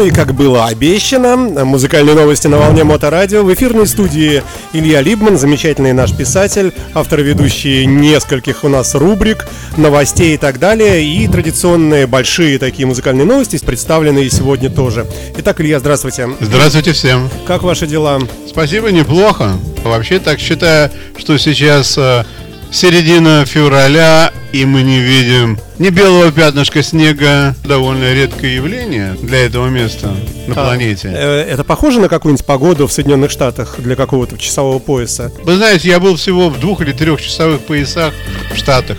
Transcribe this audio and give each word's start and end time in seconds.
Ну 0.00 0.06
и 0.06 0.10
как 0.10 0.32
было 0.32 0.64
обещано, 0.64 1.36
музыкальные 1.36 2.14
новости 2.14 2.46
на 2.46 2.56
волне 2.56 2.84
Моторадио. 2.84 3.42
В 3.42 3.52
эфирной 3.52 3.86
студии 3.86 4.42
Илья 4.72 5.02
Либман, 5.02 5.36
замечательный 5.36 5.92
наш 5.92 6.16
писатель, 6.16 6.72
автор 6.94 7.20
ведущий 7.20 7.84
нескольких 7.84 8.64
у 8.64 8.68
нас 8.68 8.94
рубрик, 8.94 9.46
новостей 9.76 10.36
и 10.36 10.38
так 10.38 10.58
далее. 10.58 11.04
И 11.04 11.28
традиционные 11.28 12.06
большие 12.06 12.58
такие 12.58 12.86
музыкальные 12.86 13.26
новости, 13.26 13.62
представленные 13.62 14.30
сегодня 14.30 14.70
тоже. 14.70 15.06
Итак, 15.36 15.60
Илья, 15.60 15.78
здравствуйте. 15.80 16.30
Здравствуйте 16.40 16.92
всем. 16.92 17.28
Как 17.46 17.62
ваши 17.62 17.86
дела? 17.86 18.20
Спасибо, 18.48 18.90
неплохо. 18.90 19.58
Вообще 19.84 20.18
так 20.18 20.40
считаю, 20.40 20.90
что 21.18 21.36
сейчас 21.36 21.98
э, 21.98 22.24
середина 22.72 23.44
февраля, 23.44 24.32
и 24.52 24.64
мы 24.64 24.82
не 24.82 25.00
видим 25.00 25.58
ни 25.78 25.88
белого 25.88 26.30
пятнышка 26.30 26.82
снега, 26.82 27.54
довольно 27.64 28.12
редкое 28.12 28.56
явление 28.56 29.16
для 29.22 29.46
этого 29.46 29.68
места 29.68 30.14
на 30.46 30.54
а, 30.54 30.64
планете. 30.66 31.08
Э, 31.08 31.42
это 31.42 31.64
похоже 31.64 32.00
на 32.00 32.08
какую-нибудь 32.08 32.44
погоду 32.44 32.86
в 32.86 32.92
Соединенных 32.92 33.30
Штатах 33.30 33.76
для 33.78 33.96
какого-то 33.96 34.36
часового 34.38 34.78
пояса? 34.78 35.32
Вы 35.42 35.56
знаете, 35.56 35.88
я 35.88 35.98
был 35.98 36.16
всего 36.16 36.50
в 36.50 36.60
двух 36.60 36.80
или 36.82 36.92
трех 36.92 37.20
часовых 37.22 37.60
поясах 37.60 38.12
в 38.52 38.56
Штатах. 38.56 38.98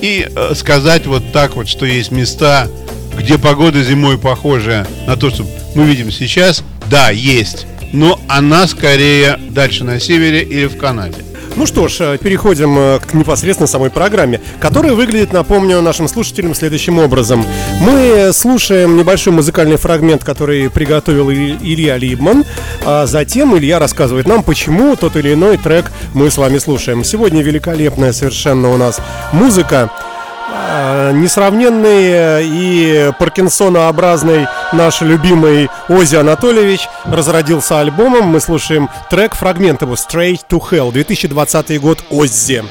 И 0.00 0.26
э, 0.34 0.54
сказать 0.54 1.06
вот 1.06 1.32
так 1.32 1.56
вот, 1.56 1.68
что 1.68 1.86
есть 1.86 2.10
места, 2.10 2.68
где 3.16 3.38
погода 3.38 3.82
зимой 3.82 4.18
похожа 4.18 4.86
на 5.06 5.16
то, 5.16 5.30
что 5.30 5.46
мы 5.74 5.84
видим 5.84 6.10
сейчас, 6.10 6.64
да, 6.86 7.10
есть. 7.10 7.66
Но 7.92 8.18
она 8.28 8.66
скорее 8.66 9.38
дальше 9.50 9.84
на 9.84 10.00
севере 10.00 10.42
или 10.42 10.66
в 10.66 10.76
Канаде. 10.78 11.18
Ну 11.56 11.66
что 11.66 11.86
ж, 11.86 12.00
э, 12.00 12.18
переходим 12.18 12.76
э, 12.76 12.98
к 12.98 13.14
непосредственно 13.14 13.68
самой 13.68 13.90
программе, 13.90 14.40
которая 14.58 14.94
выглядит, 14.94 15.32
напомню, 15.32 15.80
нашим 15.80 16.08
слушателям 16.08 16.52
следующим 16.54 16.98
образом. 16.98 17.44
Мы 17.80 18.30
слушаем 18.32 18.96
небольшой 18.96 19.32
музыкальный 19.32 19.76
фрагмент, 19.76 20.24
который 20.24 20.68
приготовил 20.68 21.30
Илья 21.30 21.96
Либман, 21.96 22.44
а 22.84 23.06
затем 23.06 23.56
Илья 23.56 23.78
рассказывает 23.78 24.26
нам, 24.26 24.42
почему 24.42 24.96
тот 24.96 25.14
или 25.16 25.34
иной 25.34 25.56
трек 25.56 25.92
мы 26.12 26.28
с 26.30 26.38
вами 26.38 26.58
слушаем. 26.58 27.04
Сегодня 27.04 27.42
великолепная 27.42 28.12
совершенно 28.12 28.70
у 28.70 28.76
нас 28.76 29.00
музыка. 29.32 29.90
Э, 30.46 31.12
несравненный 31.12 32.10
э, 32.10 32.42
и 32.44 33.12
паркинсонообразный 33.18 34.46
наш 34.72 35.00
любимый 35.00 35.70
Ози 35.88 36.16
Анатольевич 36.16 36.88
разродился 37.04 37.80
альбомом. 37.80 38.26
Мы 38.26 38.40
слушаем 38.40 38.90
трек, 39.10 39.34
фрагмент 39.34 39.82
его 39.82 39.94
«Straight 39.94 40.40
to 40.48 40.60
Hell», 40.60 40.92
2020 40.92 41.80
год 41.80 42.04
Оззи. 42.10 42.64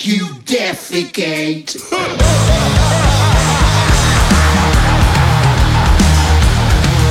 Defecate. 0.00 1.78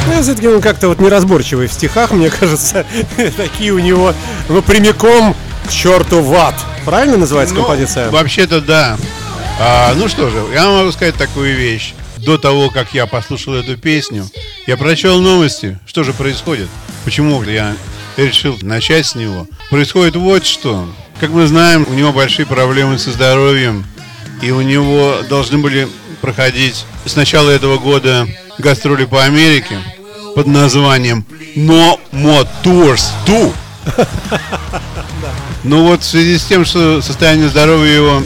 Ну, 0.07 0.23
все-таки 0.23 0.47
он 0.47 0.59
как-то 0.59 0.87
вот 0.87 0.99
неразборчивый 0.99 1.67
в 1.67 1.73
стихах, 1.73 2.11
мне 2.11 2.29
кажется. 2.39 2.85
Такие 3.37 3.73
у 3.73 3.79
него, 3.79 4.13
ну, 4.47 4.61
прямиком 4.61 5.35
к 5.67 5.71
черту 5.71 6.21
в 6.21 6.33
ад. 6.33 6.55
Правильно 6.85 7.17
называется 7.17 7.53
ну, 7.53 7.61
композиция? 7.61 8.09
Вообще-то 8.09 8.59
да. 8.61 8.97
А, 9.59 9.93
ну 9.95 10.07
что 10.07 10.29
же, 10.29 10.43
я 10.53 10.67
могу 10.69 10.91
сказать 10.91 11.15
такую 11.15 11.55
вещь. 11.55 11.93
До 12.17 12.37
того, 12.37 12.69
как 12.69 12.93
я 12.93 13.05
послушал 13.05 13.53
эту 13.53 13.77
песню, 13.77 14.27
я 14.67 14.77
прочел 14.77 15.21
новости. 15.21 15.79
Что 15.85 16.03
же 16.03 16.11
происходит? 16.13 16.67
Почему 17.05 17.41
я 17.43 17.75
решил 18.25 18.57
начать 18.61 19.05
с 19.05 19.15
него? 19.15 19.47
Происходит 19.69 20.15
вот 20.15 20.45
что. 20.45 20.87
Как 21.19 21.29
мы 21.31 21.47
знаем, 21.47 21.85
у 21.89 21.93
него 21.93 22.13
большие 22.13 22.45
проблемы 22.45 22.97
со 22.97 23.11
здоровьем, 23.11 23.85
и 24.41 24.51
у 24.51 24.61
него 24.61 25.17
должны 25.29 25.57
были 25.57 25.87
проходить 26.21 26.85
с 27.05 27.15
начала 27.15 27.49
этого 27.49 27.77
года 27.77 28.27
гастроли 28.57 29.05
по 29.05 29.23
Америке 29.23 29.79
под 30.35 30.47
названием 30.47 31.25
No 31.55 31.99
More 32.11 32.47
Tours 32.63 33.03
2. 33.25 33.51
Ну 35.63 35.87
вот 35.87 36.01
в 36.01 36.05
связи 36.05 36.37
с 36.37 36.45
тем, 36.45 36.63
что 36.63 37.01
состояние 37.01 37.49
здоровья 37.49 37.93
его 37.93 38.23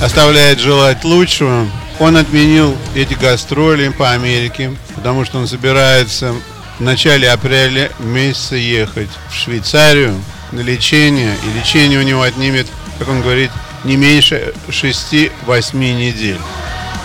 оставляет 0.00 0.58
желать 0.58 1.04
лучшего, 1.04 1.66
он 2.00 2.16
отменил 2.16 2.76
эти 2.94 3.14
гастроли 3.14 3.90
по 3.90 4.10
Америке, 4.10 4.72
потому 4.94 5.24
что 5.24 5.38
он 5.38 5.46
собирается 5.46 6.34
в 6.82 6.84
начале 6.84 7.30
апреля 7.30 7.92
месяца 8.00 8.56
ехать 8.56 9.08
в 9.30 9.34
Швейцарию 9.36 10.20
на 10.50 10.58
лечение, 10.58 11.32
и 11.44 11.56
лечение 11.56 12.00
у 12.00 12.02
него 12.02 12.22
отнимет, 12.22 12.66
как 12.98 13.08
он 13.08 13.22
говорит, 13.22 13.52
не 13.84 13.94
меньше 13.94 14.52
6-8 14.66 15.30
недель. 15.76 16.40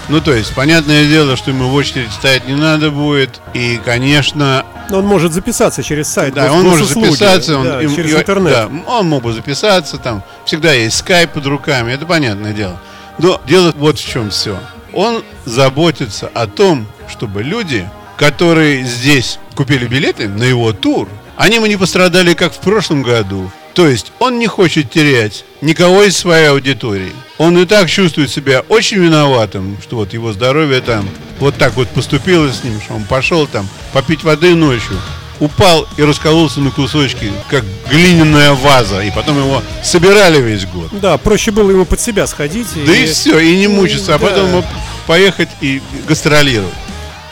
Ну, 0.10 0.20
то 0.20 0.34
есть, 0.34 0.56
понятное 0.56 1.06
дело, 1.06 1.38
что 1.38 1.52
ему 1.52 1.70
в 1.70 1.76
очередь 1.76 2.12
стоять 2.12 2.48
не 2.48 2.56
надо 2.56 2.90
будет, 2.90 3.40
и, 3.54 3.80
конечно... 3.86 4.66
Но 4.90 4.98
он 4.98 5.06
может 5.06 5.32
записаться 5.32 5.84
через 5.84 6.08
сайт. 6.08 6.34
Да, 6.34 6.52
он 6.52 6.64
может 6.64 6.90
записаться. 6.90 7.59
Он, 7.59 7.64
да, 7.64 7.80
им, 7.80 7.96
через 7.96 8.16
интернет. 8.16 8.52
Да, 8.52 8.70
он 8.88 9.08
мог 9.08 9.22
бы 9.22 9.32
записаться, 9.32 10.00
там 10.00 10.24
всегда 10.48 10.74
есть 10.74 10.98
скайп 10.98 11.34
под 11.34 11.46
руками, 11.46 11.92
это 11.92 12.08
понятное 12.08 12.54
дело. 12.54 12.82
Но 13.20 13.40
дело 13.46 13.72
вот 13.78 14.00
в 14.00 14.09
чем 14.09 14.32
все. 14.32 14.59
Он 14.92 15.24
заботится 15.46 16.32
о 16.34 16.48
том, 16.48 16.88
чтобы 17.08 17.44
люди, 17.44 17.88
которые 18.17 18.83
здесь 18.83 19.39
купили 19.55 19.85
билеты 19.85 20.28
на 20.28 20.44
его 20.44 20.73
тур, 20.73 21.07
они 21.38 21.59
мы 21.59 21.69
не 21.69 21.78
пострадали, 21.78 22.33
как 22.33 22.53
в 22.53 22.57
прошлом 22.57 23.03
году. 23.03 23.51
То 23.73 23.88
есть 23.88 24.11
он 24.17 24.39
не 24.39 24.47
хочет 24.47 24.89
терять 24.91 25.45
никого 25.61 26.03
из 26.03 26.17
своей 26.17 26.47
аудитории. 26.47 27.13
Он 27.38 27.55
и 27.59 27.66
так 27.66 27.88
чувствует 27.88 28.31
себя 28.31 28.61
очень 28.69 28.97
виноватым, 28.97 29.78
что 29.83 29.97
вот 29.97 30.13
его 30.13 30.33
здоровье 30.33 30.81
там 30.81 31.07
вот 31.39 31.55
так 31.55 31.75
вот 31.75 31.88
поступило 31.89 32.51
с 32.51 32.63
ним, 32.63 32.81
что 32.81 32.95
он 32.95 33.03
пошел 33.03 33.45
там 33.45 33.69
попить 33.94 34.23
воды 34.23 34.55
ночью, 34.55 34.99
упал 35.39 35.88
и 35.97 36.01
раскололся 36.01 36.59
на 36.59 36.72
кусочки, 36.72 37.31
как 37.51 37.63
глиняная 37.91 38.53
ваза, 38.53 39.01
и 39.01 39.11
потом 39.11 39.38
его 39.38 39.61
собирали 39.84 40.41
весь 40.41 40.66
год. 40.66 40.89
Да, 40.94 41.19
проще 41.19 41.51
было 41.51 41.69
ему 41.69 41.85
под 41.85 41.99
себя 41.99 42.25
сходить. 42.25 42.67
Да 42.84 42.95
и, 42.95 43.03
и 43.03 43.05
все, 43.05 43.38
и 43.38 43.57
не 43.57 43.67
мучиться, 43.67 44.16
а 44.16 44.17
да. 44.17 44.25
потом 44.25 44.66
поехать 45.05 45.49
и 45.61 45.84
гастролировать. 46.07 46.73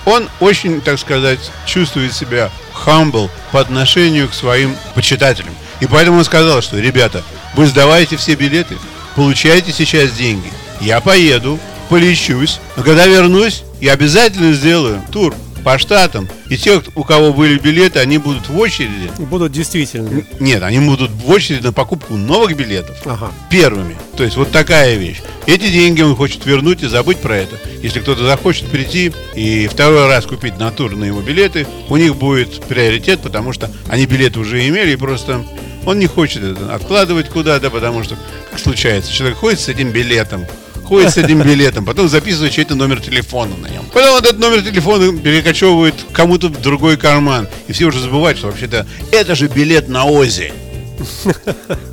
Он 0.05 0.29
очень, 0.39 0.81
так 0.81 0.99
сказать, 0.99 1.39
чувствует 1.65 2.13
себя 2.13 2.51
humble 2.85 3.29
по 3.51 3.59
отношению 3.59 4.29
к 4.29 4.33
своим 4.33 4.75
почитателям. 4.93 5.53
И 5.79 5.87
поэтому 5.87 6.19
он 6.19 6.25
сказал, 6.25 6.61
что, 6.61 6.79
ребята, 6.79 7.23
вы 7.55 7.65
сдаваете 7.67 8.17
все 8.17 8.35
билеты, 8.35 8.77
получаете 9.15 9.71
сейчас 9.71 10.11
деньги. 10.11 10.51
Я 10.79 11.01
поеду, 11.01 11.59
полечусь, 11.89 12.59
но 12.75 12.83
когда 12.83 13.05
вернусь, 13.07 13.63
я 13.81 13.93
обязательно 13.93 14.53
сделаю 14.53 15.01
тур 15.11 15.33
по 15.65 15.79
штатам. 15.79 16.29
И 16.47 16.57
те, 16.57 16.79
у 16.93 17.03
кого 17.03 17.33
были 17.33 17.57
билеты, 17.57 17.97
они 17.97 18.19
будут 18.19 18.47
в 18.47 18.57
очереди. 18.57 19.09
Будут 19.17 19.51
действительно. 19.51 20.23
Нет, 20.39 20.61
они 20.61 20.79
будут 20.79 21.09
в 21.09 21.27
очереди 21.27 21.63
на 21.63 21.73
покупку 21.73 22.13
новых 22.13 22.55
билетов. 22.55 22.95
Ага. 23.03 23.31
Первыми. 23.49 23.97
То 24.15 24.23
есть 24.23 24.37
вот 24.37 24.51
такая 24.51 24.95
вещь. 24.95 25.21
Эти 25.47 25.71
деньги 25.71 26.03
он 26.03 26.15
хочет 26.15 26.45
вернуть 26.45 26.83
и 26.83 26.87
забыть 26.87 27.17
про 27.17 27.37
это. 27.37 27.59
Если 27.81 27.99
кто-то 27.99 28.27
захочет 28.27 28.67
прийти 28.67 29.11
и 29.33 29.67
второй 29.67 30.07
раз 30.07 30.27
купить 30.27 30.59
на 30.59 30.69
тур 30.69 30.95
на 30.95 31.05
его 31.05 31.21
билеты, 31.21 31.65
у 31.89 31.97
них 31.97 32.15
будет 32.15 32.63
приоритет, 32.65 33.21
потому 33.21 33.51
что 33.51 33.71
они 33.89 34.05
билеты 34.05 34.39
уже 34.39 34.67
имели, 34.67 34.91
и 34.91 34.97
просто 34.97 35.43
он 35.83 35.97
не 35.97 36.05
хочет 36.05 36.43
это 36.43 36.75
откладывать 36.75 37.29
куда-то, 37.29 37.71
потому 37.71 38.03
что, 38.03 38.17
как 38.51 38.59
случается, 38.59 39.11
человек 39.11 39.39
ходит 39.39 39.59
с 39.59 39.67
этим 39.67 39.89
билетом, 39.89 40.45
ходит 40.85 41.11
с 41.11 41.17
этим 41.17 41.41
билетом, 41.41 41.85
потом 41.85 42.07
записывает 42.07 42.53
чей-то 42.53 42.75
номер 42.75 43.01
телефона 43.01 43.55
на 43.57 43.67
нем. 43.67 43.85
Потом 43.93 44.17
этот 44.17 44.39
номер 44.39 44.61
телефона 44.61 45.17
перекочевывает 45.17 45.95
кому-то 46.13 46.47
в 46.47 46.61
другой 46.61 46.97
карман. 46.97 47.47
И 47.67 47.73
все 47.73 47.85
уже 47.85 47.99
забывают, 47.99 48.37
что 48.37 48.47
вообще-то 48.47 48.85
это 49.11 49.35
же 49.35 49.47
билет 49.47 49.87
на 49.89 50.05
Ози. 50.05 50.53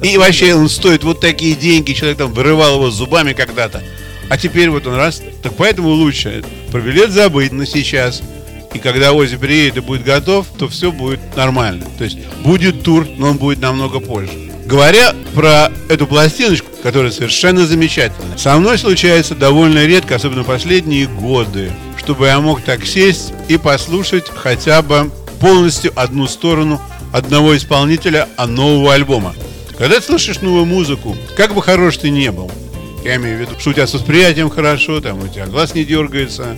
И 0.02 0.16
вообще 0.16 0.54
он 0.54 0.68
стоит 0.68 1.04
вот 1.04 1.20
такие 1.20 1.54
деньги, 1.54 1.92
человек 1.92 2.18
там 2.18 2.32
вырывал 2.32 2.76
его 2.76 2.90
зубами 2.90 3.32
когда-то. 3.32 3.82
А 4.28 4.38
теперь 4.38 4.70
вот 4.70 4.86
он 4.86 4.94
раз, 4.94 5.22
так 5.42 5.54
поэтому 5.56 5.90
лучше 5.90 6.44
про 6.70 6.80
билет 6.80 7.10
забыть 7.10 7.52
на 7.52 7.66
сейчас. 7.66 8.22
И 8.72 8.78
когда 8.78 9.12
Ози 9.12 9.36
приедет 9.36 9.78
и 9.78 9.80
будет 9.80 10.04
готов, 10.04 10.46
то 10.58 10.68
все 10.68 10.90
будет 10.92 11.20
нормально. 11.36 11.84
То 11.98 12.04
есть 12.04 12.18
будет 12.42 12.82
тур, 12.82 13.06
но 13.18 13.30
он 13.30 13.36
будет 13.36 13.60
намного 13.60 14.00
позже. 14.00 14.32
Говоря 14.64 15.14
про 15.34 15.70
эту 15.88 16.06
пластиночку, 16.06 16.71
которая 16.82 17.12
совершенно 17.12 17.67
замечательная, 17.67 18.37
со 18.37 18.58
мной 18.58 18.79
случается 18.79 19.34
довольно 19.34 19.87
редко, 19.87 20.17
особенно 20.17 20.44
последние 20.44 21.06
годы, 21.06 21.70
чтобы 21.96 22.26
я 22.26 22.40
мог 22.40 22.62
так 22.62 22.84
сесть 22.84 23.32
и 23.49 23.56
послушать 23.56 24.29
хотя 24.29 24.82
бы 24.82 25.11
полностью 25.40 25.93
одну 25.94 26.26
сторону 26.26 26.81
одного 27.12 27.56
исполнителя, 27.56 28.29
а 28.37 28.46
нового 28.46 28.94
альбома. 28.94 29.34
Когда 29.79 30.00
ты 30.00 30.06
слышишь 30.06 30.40
новую 30.40 30.64
музыку, 30.64 31.17
как 31.37 31.55
бы 31.55 31.62
хорош 31.62 31.99
ты 31.99 32.11
не 32.11 32.31
был, 32.31 32.50
я 33.05 33.17
имею 33.17 33.38
в 33.38 33.40
виду, 33.40 33.52
что 33.58 33.70
у 33.70 33.73
тебя 33.73 33.87
с 33.87 33.94
восприятием 33.94 34.49
хорошо, 34.49 35.00
там 35.00 35.23
у 35.23 35.29
тебя 35.29 35.46
глаз 35.46 35.75
не 35.75 35.84
дергается, 35.84 36.56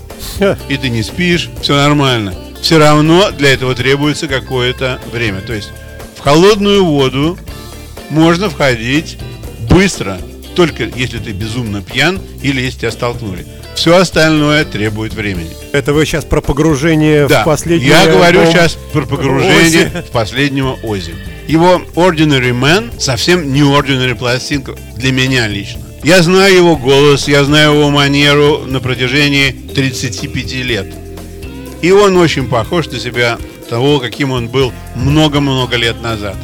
и 0.69 0.77
ты 0.77 0.89
не 0.89 1.03
спишь, 1.03 1.51
все 1.63 1.75
нормально. 1.75 2.35
Все 2.61 2.79
равно 2.79 3.31
для 3.31 3.53
этого 3.53 3.75
требуется 3.75 4.27
какое-то 4.27 4.99
время. 5.13 5.41
То 5.41 5.53
есть 5.53 5.71
в 6.17 6.21
холодную 6.21 6.85
воду 6.85 7.39
можно 8.11 8.49
входить 8.49 9.19
быстро, 9.75 10.19
только 10.55 10.85
если 10.85 11.19
ты 11.19 11.33
безумно 11.33 11.83
пьян 11.83 12.21
или 12.43 12.61
если 12.61 12.81
тебя 12.81 12.93
столкнули. 12.93 13.45
Все 13.75 13.97
остальное 13.97 14.65
требует 14.65 15.15
времени. 15.15 15.51
Это 15.73 15.93
вы 15.93 16.07
сейчас 16.07 16.25
про 16.25 16.41
погружение 16.41 17.27
да, 17.27 17.43
в 17.43 17.45
последнее... 17.45 17.89
я 17.89 18.07
говорю 18.07 18.41
альбом... 18.41 18.53
сейчас 18.53 18.79
про 18.93 19.03
погружение 19.03 19.87
Ози. 19.87 20.03
в 20.09 20.11
последнего 20.13 20.79
Ози. 20.85 21.15
Его 21.49 21.83
Ordinary 21.97 22.53
Man 22.53 23.01
совсем 23.01 23.53
не 23.53 23.63
Ordinary 23.63 24.15
пластинка 24.15 24.77
для 24.97 25.11
меня 25.11 25.49
лично. 25.49 25.81
Я 26.05 26.23
знаю 26.23 26.55
его 26.55 26.77
голос, 26.77 27.27
я 27.27 27.43
знаю 27.45 27.75
его 27.75 27.91
манеру 27.91 28.59
на 28.67 28.79
протяжении 28.79 29.51
35 29.51 30.53
лет. 30.65 30.95
И 31.83 31.91
он 31.91 32.17
очень 32.17 32.47
похож 32.47 32.87
на 32.87 33.01
себя 33.01 33.39
того, 33.69 33.99
каким 33.99 34.31
он 34.31 34.49
был 34.49 34.73
много-много 34.95 35.77
лет 35.77 36.01
назад. 36.01 36.37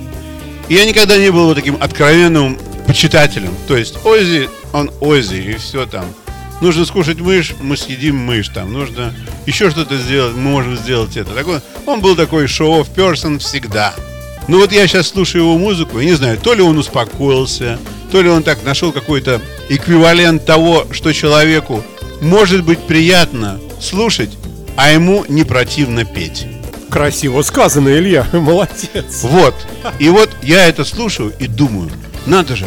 Я 0.69 0.85
никогда 0.85 1.17
не 1.17 1.31
был 1.31 1.47
вот 1.47 1.55
таким 1.55 1.77
откровенным 1.81 2.59
почитателем. 2.91 3.55
То 3.69 3.77
есть 3.77 4.05
Ози, 4.05 4.51
он 4.73 4.91
Ози, 5.01 5.37
и 5.37 5.55
все 5.55 5.87
там. 5.87 6.05
Нужно 6.61 6.85
скушать 6.85 7.21
мышь, 7.21 7.55
мы 7.61 7.77
съедим 7.77 8.17
мышь 8.17 8.49
там. 8.49 8.73
Нужно 8.73 9.15
еще 9.47 9.71
что-то 9.71 9.97
сделать, 9.97 10.35
мы 10.35 10.51
можем 10.51 10.77
сделать 10.77 11.17
это. 11.17 11.31
Такой, 11.31 11.61
он 11.87 12.01
был 12.01 12.17
такой 12.17 12.49
шоу 12.49 12.85
персон 12.85 13.39
всегда. 13.39 13.95
Ну 14.49 14.59
вот 14.59 14.73
я 14.73 14.89
сейчас 14.89 15.07
слушаю 15.07 15.45
его 15.45 15.57
музыку, 15.57 16.01
и 16.01 16.05
не 16.05 16.15
знаю, 16.15 16.37
то 16.37 16.53
ли 16.53 16.63
он 16.63 16.79
успокоился, 16.79 17.79
то 18.11 18.21
ли 18.21 18.29
он 18.29 18.43
так 18.43 18.65
нашел 18.65 18.91
какой-то 18.91 19.41
эквивалент 19.69 20.45
того, 20.45 20.89
что 20.91 21.13
человеку 21.13 21.85
может 22.21 22.65
быть 22.65 22.81
приятно 22.81 23.61
слушать, 23.81 24.31
а 24.75 24.91
ему 24.91 25.25
не 25.29 25.45
противно 25.45 26.05
петь. 26.05 26.49
Красиво 26.91 27.43
сказано, 27.43 27.89
Илья, 27.89 28.27
молодец. 28.33 29.23
Вот. 29.23 29.55
И 30.01 30.09
вот 30.09 30.29
я 30.43 30.67
это 30.67 30.85
слушаю 30.85 31.33
и 31.39 31.47
думаю, 31.47 31.89
надо 32.27 32.57
же, 32.57 32.67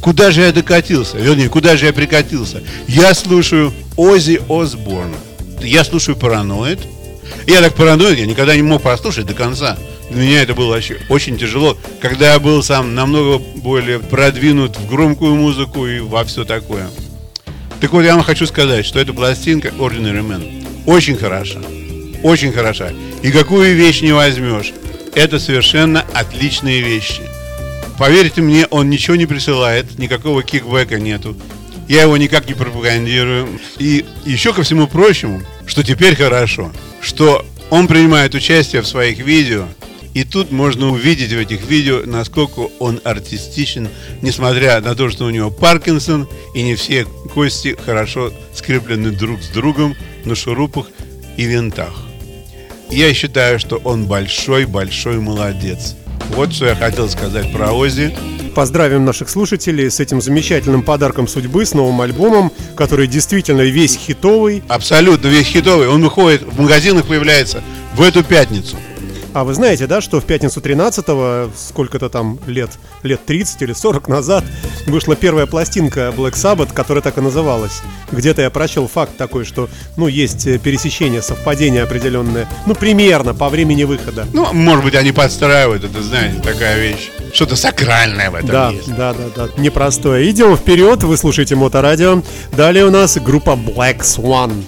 куда 0.00 0.30
же 0.30 0.42
я 0.42 0.52
докатился? 0.52 1.18
Вернее, 1.18 1.48
куда 1.48 1.76
же 1.76 1.86
я 1.86 1.92
прикатился? 1.92 2.62
Я 2.88 3.14
слушаю 3.14 3.72
Ози 3.96 4.40
Осборна. 4.48 5.16
Я 5.60 5.84
слушаю 5.84 6.16
Параноид. 6.16 6.80
Я 7.46 7.60
так 7.60 7.74
параноид, 7.74 8.18
я 8.18 8.26
никогда 8.26 8.54
не 8.56 8.62
мог 8.62 8.82
послушать 8.82 9.26
до 9.26 9.34
конца. 9.34 9.78
Для 10.10 10.22
меня 10.22 10.42
это 10.42 10.54
было 10.54 10.70
вообще 10.70 10.98
очень 11.08 11.38
тяжело, 11.38 11.76
когда 12.00 12.32
я 12.32 12.40
был 12.40 12.62
сам 12.62 12.94
намного 12.94 13.38
более 13.38 14.00
продвинут 14.00 14.76
в 14.76 14.88
громкую 14.88 15.36
музыку 15.36 15.86
и 15.86 16.00
во 16.00 16.24
все 16.24 16.44
такое. 16.44 16.88
Так 17.80 17.92
вот, 17.92 18.02
я 18.02 18.14
вам 18.14 18.24
хочу 18.24 18.46
сказать, 18.46 18.84
что 18.84 18.98
эта 18.98 19.12
пластинка 19.12 19.68
Ordinary 19.68 20.26
Man 20.26 20.84
очень 20.86 21.16
хороша. 21.16 21.60
Очень 22.22 22.52
хороша. 22.52 22.90
И 23.22 23.30
какую 23.30 23.74
вещь 23.74 24.02
не 24.02 24.12
возьмешь, 24.12 24.72
это 25.14 25.38
совершенно 25.38 26.04
отличные 26.12 26.82
вещи. 26.82 27.22
Поверьте 28.00 28.40
мне, 28.40 28.66
он 28.70 28.88
ничего 28.88 29.14
не 29.14 29.26
присылает, 29.26 29.98
никакого 29.98 30.42
кикбэка 30.42 30.98
нету. 30.98 31.36
Я 31.86 32.02
его 32.02 32.16
никак 32.16 32.48
не 32.48 32.54
пропагандирую. 32.54 33.60
И 33.78 34.06
еще 34.24 34.54
ко 34.54 34.62
всему 34.62 34.86
прочему, 34.86 35.42
что 35.66 35.82
теперь 35.82 36.16
хорошо, 36.16 36.72
что 37.02 37.44
он 37.68 37.86
принимает 37.86 38.34
участие 38.34 38.80
в 38.80 38.88
своих 38.88 39.18
видео– 39.18 39.68
и 40.12 40.24
тут 40.24 40.50
можно 40.50 40.88
увидеть 40.88 41.32
в 41.32 41.38
этих 41.38 41.68
видео, 41.68 42.02
насколько 42.04 42.68
он 42.80 43.00
артистичен, 43.04 43.88
несмотря 44.22 44.80
на 44.80 44.94
то, 44.96 45.08
что 45.08 45.24
у 45.24 45.30
него 45.30 45.50
Паркинсон, 45.50 46.28
и 46.54 46.62
не 46.62 46.74
все 46.74 47.04
кости 47.04 47.76
хорошо 47.84 48.32
скреплены 48.52 49.10
друг 49.12 49.40
с 49.40 49.48
другом 49.50 49.94
на 50.24 50.34
шурупах 50.34 50.86
и 51.36 51.44
винтах. 51.44 51.94
Я 52.90 53.14
считаю, 53.14 53.60
что 53.60 53.76
он 53.76 54.06
большой-большой 54.06 55.20
молодец. 55.20 55.94
Вот 56.30 56.52
что 56.52 56.66
я 56.66 56.74
хотел 56.74 57.08
сказать 57.08 57.52
про 57.52 57.72
Ози. 57.72 58.16
Поздравим 58.54 59.04
наших 59.04 59.28
слушателей 59.28 59.90
с 59.90 60.00
этим 60.00 60.20
замечательным 60.20 60.82
подарком 60.82 61.28
судьбы, 61.28 61.64
с 61.64 61.72
новым 61.72 62.00
альбомом, 62.00 62.52
который 62.76 63.06
действительно 63.06 63.62
весь 63.62 63.96
хитовый. 63.96 64.62
Абсолютно 64.68 65.28
весь 65.28 65.46
хитовый. 65.46 65.88
Он 65.88 66.02
выходит 66.02 66.42
в 66.42 66.60
магазинах, 66.60 67.06
появляется 67.06 67.62
в 67.94 68.02
эту 68.02 68.24
пятницу. 68.24 68.76
А 69.32 69.44
вы 69.44 69.54
знаете, 69.54 69.86
да, 69.86 70.00
что 70.00 70.20
в 70.20 70.24
пятницу 70.24 70.60
13-го, 70.60 71.50
сколько-то 71.56 72.08
там 72.08 72.38
лет, 72.46 72.70
лет 73.02 73.24
30 73.24 73.62
или 73.62 73.72
40 73.72 74.08
назад, 74.08 74.44
вышла 74.86 75.14
первая 75.14 75.46
пластинка 75.46 76.12
Black 76.16 76.32
Sabbath, 76.32 76.72
которая 76.72 77.02
так 77.02 77.16
и 77.18 77.20
называлась. 77.20 77.80
Где-то 78.10 78.42
я 78.42 78.50
прочел 78.50 78.88
факт 78.88 79.16
такой, 79.16 79.44
что, 79.44 79.68
ну, 79.96 80.08
есть 80.08 80.46
э, 80.46 80.58
пересечение, 80.58 81.22
совпадение 81.22 81.84
определенное, 81.84 82.48
ну, 82.66 82.74
примерно 82.74 83.32
по 83.32 83.48
времени 83.48 83.84
выхода. 83.84 84.26
Ну, 84.32 84.52
может 84.52 84.84
быть, 84.84 84.96
они 84.96 85.12
подстраивают, 85.12 85.84
это, 85.84 86.02
знаете, 86.02 86.40
такая 86.42 86.80
вещь. 86.80 87.10
Что-то 87.32 87.54
сакральное 87.54 88.30
в 88.30 88.34
этом 88.34 88.50
да, 88.50 88.70
есть. 88.70 88.94
Да, 88.96 89.14
да, 89.14 89.46
да, 89.46 89.48
непростое. 89.56 90.28
Идем 90.28 90.56
вперед, 90.56 91.04
вы 91.04 91.16
слушаете 91.16 91.54
Моторадио. 91.54 92.22
Далее 92.52 92.84
у 92.84 92.90
нас 92.90 93.16
группа 93.18 93.50
Black 93.50 94.00
Swan. 94.00 94.64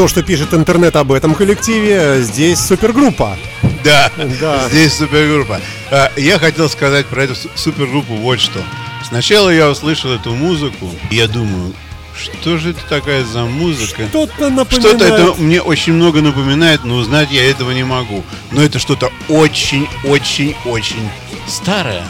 То, 0.00 0.08
что 0.08 0.22
пишет 0.22 0.54
интернет 0.54 0.96
об 0.96 1.12
этом 1.12 1.34
коллективе, 1.34 2.22
здесь 2.22 2.58
супергруппа. 2.58 3.36
Да, 3.84 4.10
да. 4.40 4.66
здесь 4.70 4.94
супергруппа. 4.94 5.60
А, 5.90 6.10
я 6.16 6.38
хотел 6.38 6.70
сказать 6.70 7.04
про 7.04 7.24
эту 7.24 7.34
супергруппу 7.54 8.14
вот 8.14 8.40
что. 8.40 8.62
Сначала 9.06 9.50
я 9.50 9.68
услышал 9.68 10.10
эту 10.10 10.34
музыку, 10.34 10.90
и 11.10 11.16
я 11.16 11.28
думаю, 11.28 11.74
что 12.18 12.56
же 12.56 12.70
это 12.70 12.80
такая 12.88 13.26
за 13.26 13.44
музыка? 13.44 14.08
Что-то 14.08 14.48
напоминает. 14.48 14.96
Что-то 14.96 15.04
это 15.04 15.34
мне 15.34 15.60
очень 15.60 15.92
много 15.92 16.22
напоминает, 16.22 16.82
но 16.82 16.94
узнать 16.94 17.30
я 17.30 17.50
этого 17.50 17.70
не 17.72 17.84
могу. 17.84 18.24
Но 18.52 18.62
это 18.62 18.78
что-то 18.78 19.12
очень-очень-очень 19.28 21.10
старое. 21.46 22.06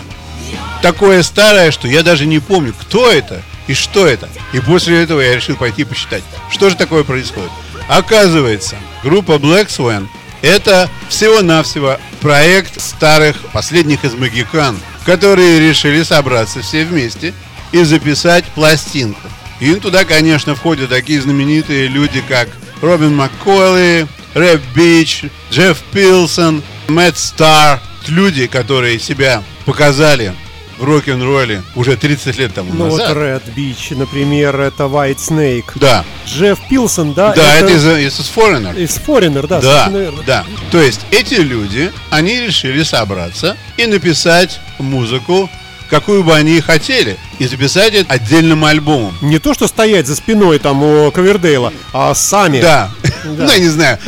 Такое 0.80 1.24
старое, 1.24 1.72
что 1.72 1.88
я 1.88 2.04
даже 2.04 2.26
не 2.26 2.38
помню, 2.38 2.72
кто 2.72 3.10
это 3.10 3.42
и 3.66 3.74
что 3.74 4.06
это. 4.06 4.28
И 4.52 4.60
после 4.60 5.02
этого 5.02 5.18
я 5.18 5.34
решил 5.34 5.56
пойти 5.56 5.82
посчитать, 5.82 6.22
что 6.52 6.70
же 6.70 6.76
такое 6.76 7.02
происходит. 7.02 7.50
Оказывается, 7.90 8.76
группа 9.02 9.32
Black 9.32 9.66
Swan 9.66 10.06
это 10.42 10.88
всего-навсего 11.08 11.98
проект 12.20 12.80
старых 12.80 13.36
последних 13.52 14.04
из 14.04 14.14
магикан, 14.14 14.78
которые 15.04 15.58
решили 15.58 16.04
собраться 16.04 16.60
все 16.60 16.84
вместе 16.84 17.34
и 17.72 17.82
записать 17.82 18.44
пластинку. 18.54 19.20
И 19.58 19.74
туда, 19.74 20.04
конечно, 20.04 20.54
входят 20.54 20.88
такие 20.88 21.20
знаменитые 21.20 21.88
люди, 21.88 22.22
как 22.26 22.48
Робин 22.80 23.16
МакКойли, 23.16 24.06
Рэп 24.34 24.62
Бич, 24.72 25.24
Джефф 25.50 25.76
Пилсон, 25.92 26.62
Мэтт 26.86 27.18
Стар. 27.18 27.80
Люди, 28.06 28.46
которые 28.46 29.00
себя 29.00 29.42
показали 29.66 30.32
рок-н-ролле 30.80 31.62
уже 31.74 31.96
30 31.96 32.38
лет 32.38 32.54
тому 32.54 32.72
ну, 32.72 32.84
назад. 32.86 33.08
Ну 33.08 33.14
вот 33.14 33.22
Red 33.22 33.42
Beach, 33.54 33.96
например, 33.96 34.60
это 34.60 34.84
White 34.84 35.18
Snake. 35.18 35.64
Да. 35.76 36.04
Джефф 36.26 36.58
Пилсон, 36.68 37.12
да? 37.12 37.32
Да, 37.34 37.56
это, 37.56 37.72
это 37.72 37.98
из, 37.98 38.18
из 38.18 38.32
Foreigner. 38.34 38.76
Из 38.80 38.96
Foreigner, 38.96 39.46
да. 39.46 39.60
Да, 39.60 40.12
да. 40.26 40.44
То 40.70 40.80
есть 40.80 41.00
эти 41.10 41.34
люди, 41.34 41.92
они 42.10 42.40
решили 42.40 42.82
собраться 42.82 43.56
и 43.76 43.86
написать 43.86 44.60
музыку 44.78 45.50
какую 45.90 46.22
бы 46.22 46.34
они 46.34 46.60
хотели, 46.60 47.18
и 47.40 47.46
записать 47.46 47.94
это 47.94 48.12
отдельным 48.12 48.64
альбомом. 48.64 49.12
Не 49.20 49.40
то, 49.40 49.52
что 49.52 49.66
стоять 49.66 50.06
за 50.06 50.14
спиной 50.14 50.60
там 50.60 50.82
у 50.82 51.10
Ковердейла, 51.10 51.72
а 51.92 52.14
сами. 52.14 52.60
Да. 52.60 52.90
Да. 53.36 53.46
Ну, 53.46 53.52
я 53.52 53.58
не 53.58 53.68
знаю, 53.68 53.98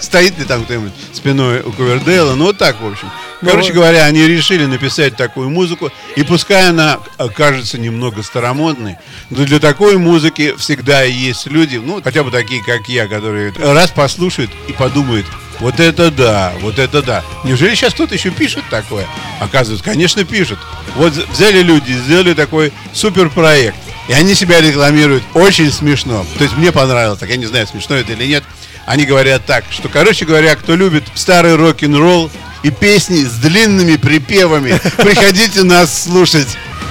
стоит 0.00 0.38
ли 0.38 0.44
там 0.44 0.64
кто-нибудь 0.64 0.92
спиной 1.12 1.60
у 1.60 1.72
Ковердейла, 1.72 2.34
но 2.34 2.46
вот 2.46 2.58
так, 2.58 2.80
в 2.80 2.86
общем. 2.86 3.10
Ну, 3.40 3.50
Короче 3.50 3.72
говоря, 3.72 4.04
они 4.04 4.26
решили 4.26 4.64
написать 4.64 5.16
такую 5.16 5.48
музыку, 5.48 5.90
и 6.16 6.22
пускай 6.24 6.70
она 6.70 6.98
кажется 7.36 7.78
немного 7.78 8.22
старомодной, 8.22 8.96
но 9.30 9.44
для 9.44 9.60
такой 9.60 9.96
музыки 9.96 10.54
всегда 10.58 11.02
есть 11.02 11.46
люди, 11.46 11.76
ну, 11.76 12.00
хотя 12.02 12.24
бы 12.24 12.30
такие, 12.30 12.64
как 12.64 12.88
я, 12.88 13.06
которые 13.06 13.52
раз 13.58 13.90
послушают 13.90 14.50
и 14.66 14.72
подумают, 14.72 15.26
вот 15.60 15.80
это 15.80 16.10
да, 16.10 16.52
вот 16.60 16.78
это 16.78 17.02
да. 17.02 17.24
Неужели 17.44 17.74
сейчас 17.74 17.94
кто-то 17.94 18.14
еще 18.14 18.30
пишет 18.30 18.64
такое? 18.70 19.06
Оказывается, 19.40 19.84
конечно, 19.84 20.24
пишут. 20.24 20.58
Вот 20.94 21.12
взяли 21.12 21.62
люди, 21.62 21.92
сделали 21.92 22.34
такой 22.34 22.72
супер 22.92 23.28
проект. 23.28 23.76
И 24.08 24.12
они 24.12 24.34
себя 24.34 24.60
рекламируют 24.60 25.22
очень 25.34 25.70
смешно. 25.70 26.24
То 26.38 26.44
есть 26.44 26.56
мне 26.56 26.72
понравилось, 26.72 27.18
так 27.18 27.28
я 27.28 27.36
не 27.36 27.46
знаю, 27.46 27.66
смешно 27.66 27.96
это 27.96 28.12
или 28.12 28.24
нет. 28.24 28.44
Они 28.86 29.04
говорят 29.04 29.44
так, 29.44 29.64
что, 29.70 29.88
короче 29.88 30.24
говоря, 30.24 30.56
кто 30.56 30.74
любит 30.74 31.04
старый 31.14 31.56
рок-н-ролл 31.56 32.30
и 32.62 32.70
песни 32.70 33.22
с 33.24 33.32
длинными 33.32 33.96
припевами, 33.96 34.80
приходите 34.96 35.62
нас 35.62 36.04
слушать. 36.04 36.48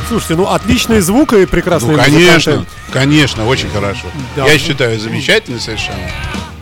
Слушайте, 0.07 0.36
ну 0.36 0.47
отличный 0.47 1.01
звук 1.01 1.33
и 1.33 1.45
прекрасный 1.45 1.95
Ну, 1.95 1.97
конечно, 1.97 2.51
музыканты. 2.57 2.71
конечно, 2.93 3.47
очень 3.47 3.69
хорошо. 3.69 4.05
Да. 4.36 4.45
Я 4.45 4.57
считаю, 4.59 5.00
замечательно 5.00 5.59
совершенно 5.59 5.97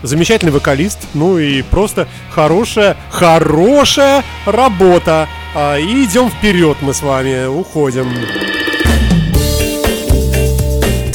замечательный 0.05 0.51
вокалист, 0.51 0.99
ну 1.13 1.37
и 1.37 1.61
просто 1.61 2.07
хорошая, 2.31 2.95
хорошая 3.09 4.23
работа. 4.45 5.27
А, 5.53 5.77
и 5.77 6.05
идем 6.05 6.29
вперед 6.29 6.77
мы 6.81 6.93
с 6.93 7.01
вами, 7.01 7.47
уходим. 7.47 8.11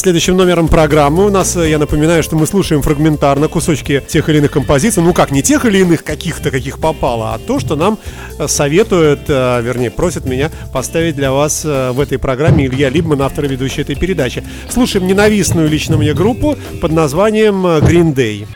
Следующим 0.01 0.35
номером 0.35 0.67
программы 0.67 1.27
у 1.27 1.29
нас, 1.29 1.57
я 1.57 1.77
напоминаю, 1.77 2.23
что 2.23 2.35
мы 2.35 2.47
слушаем 2.47 2.81
фрагментарно 2.81 3.49
кусочки 3.49 4.03
тех 4.09 4.31
или 4.31 4.39
иных 4.39 4.51
композиций. 4.51 5.03
Ну 5.03 5.13
как, 5.13 5.31
не 5.31 5.43
тех 5.43 5.67
или 5.67 5.81
иных 5.81 6.05
каких-то, 6.05 6.51
каких 6.51 6.79
попало, 6.79 7.35
а 7.35 7.39
то, 7.39 7.61
что 7.61 7.77
нам 7.77 7.99
советуют, 8.47 9.21
а, 9.29 9.61
вернее, 9.61 9.91
просят 9.91 10.25
меня 10.25 10.51
поставить 10.73 11.17
для 11.17 11.33
вас 11.33 11.65
в 11.65 12.01
этой 12.01 12.19
программе 12.19 12.65
Илья 12.65 12.89
Либман, 12.89 13.21
автор 13.21 13.45
и 13.45 13.49
ведущий 13.49 13.83
этой 13.83 13.95
передачи. 13.95 14.43
Слушаем 14.71 15.07
ненавистную 15.07 15.69
лично 15.69 15.99
мне 15.99 16.15
группу 16.15 16.57
под 16.81 16.93
названием 16.93 17.67
Green 17.67 18.15
Day. 18.15 18.47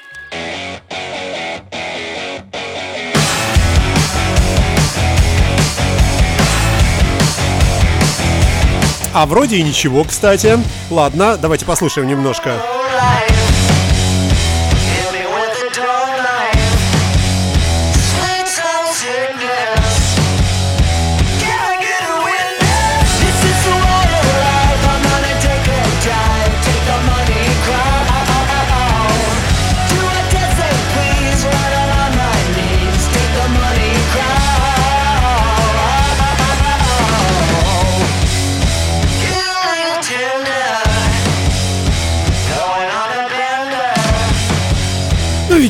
А 9.14 9.26
вроде 9.26 9.56
и 9.56 9.62
ничего, 9.62 10.02
кстати. 10.02 10.59
Ладно, 10.90 11.38
давайте 11.40 11.64
послушаем 11.64 12.09
немножко. 12.09 12.61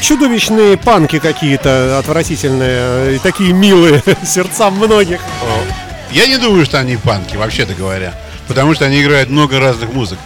Чудовищные 0.04 0.76
панки 0.76 1.18
какие-то 1.18 1.98
отвратительные, 1.98 3.16
и 3.16 3.18
такие 3.18 3.54
милые 3.54 4.02
сердцам 4.24 4.74
многих. 4.74 5.20
Я 6.12 6.26
не 6.26 6.36
думаю, 6.36 6.66
что 6.66 6.78
они 6.78 6.96
панки, 6.96 7.36
вообще-то 7.36 7.74
говоря. 7.74 8.14
Потому 8.46 8.74
что 8.74 8.84
они 8.84 9.02
играют 9.02 9.30
много 9.30 9.58
разных 9.58 9.92
музык. 9.94 10.18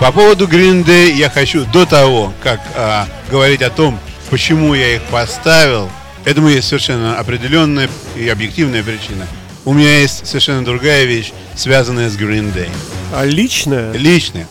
По 0.00 0.10
поводу 0.10 0.48
Green 0.48 0.84
Day 0.84 1.12
я 1.12 1.30
хочу 1.30 1.64
до 1.66 1.86
того, 1.86 2.32
как 2.42 2.60
а, 2.74 3.06
говорить 3.30 3.62
о 3.62 3.70
том, 3.70 4.00
почему 4.30 4.74
я 4.74 4.96
их 4.96 5.02
поставил, 5.02 5.88
этому 6.24 6.48
есть 6.48 6.66
совершенно 6.66 7.16
определенная 7.16 7.88
и 8.16 8.28
объективная 8.28 8.82
причина. 8.82 9.26
У 9.64 9.72
меня 9.72 10.00
есть 10.00 10.26
совершенно 10.26 10.64
другая 10.64 11.04
вещь, 11.04 11.32
связанная 11.54 12.10
с 12.10 12.16
Green 12.16 12.52
Day. 12.52 12.70
А 13.14 13.24
личная? 13.24 13.92
Личная. 13.92 14.48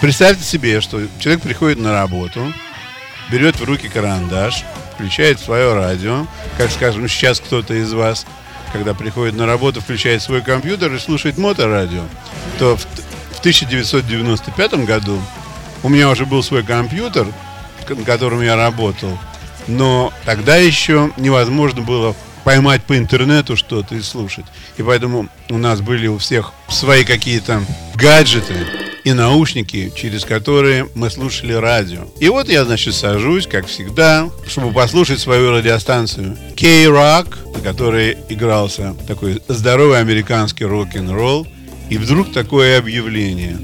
Представьте 0.00 0.42
себе, 0.42 0.80
что 0.80 1.02
человек 1.20 1.42
приходит 1.42 1.78
на 1.78 1.92
работу, 1.92 2.52
берет 3.32 3.58
в 3.58 3.64
руки 3.64 3.88
карандаш, 3.88 4.62
включает 4.94 5.40
свое 5.40 5.72
радио, 5.72 6.26
как, 6.58 6.70
скажем, 6.70 7.08
сейчас 7.08 7.40
кто-то 7.40 7.72
из 7.72 7.92
вас, 7.94 8.26
когда 8.72 8.92
приходит 8.92 9.34
на 9.34 9.46
работу, 9.46 9.80
включает 9.80 10.20
свой 10.20 10.42
компьютер 10.42 10.92
и 10.94 10.98
слушает 10.98 11.38
моторадио, 11.38 12.02
то 12.58 12.76
в, 12.76 12.82
в 12.82 13.40
1995 13.40 14.74
году 14.84 15.18
у 15.82 15.88
меня 15.88 16.10
уже 16.10 16.26
был 16.26 16.42
свой 16.42 16.62
компьютер, 16.62 17.26
на 17.88 18.04
котором 18.04 18.42
я 18.42 18.54
работал, 18.54 19.18
но 19.66 20.12
тогда 20.26 20.56
еще 20.56 21.10
невозможно 21.16 21.80
было 21.80 22.14
поймать 22.44 22.82
по 22.84 22.98
интернету 22.98 23.56
что-то 23.56 23.94
и 23.94 24.02
слушать. 24.02 24.44
И 24.76 24.82
поэтому 24.82 25.28
у 25.48 25.56
нас 25.56 25.80
были 25.80 26.06
у 26.06 26.18
всех 26.18 26.52
свои 26.68 27.04
какие-то 27.04 27.62
гаджеты, 27.94 28.66
и 29.04 29.12
наушники, 29.12 29.92
через 29.94 30.24
которые 30.24 30.88
мы 30.94 31.10
слушали 31.10 31.52
радио. 31.52 32.02
И 32.20 32.28
вот 32.28 32.48
я, 32.48 32.64
значит, 32.64 32.94
сажусь, 32.94 33.46
как 33.46 33.66
всегда, 33.66 34.30
чтобы 34.46 34.72
послушать 34.72 35.20
свою 35.20 35.50
радиостанцию 35.50 36.36
K-Rock, 36.56 37.54
на 37.54 37.60
которой 37.60 38.18
игрался 38.28 38.94
такой 39.06 39.42
здоровый 39.48 39.98
американский 39.98 40.64
рок-н-ролл. 40.64 41.46
И 41.90 41.98
вдруг 41.98 42.32
такое 42.32 42.78
объявление. 42.78 43.58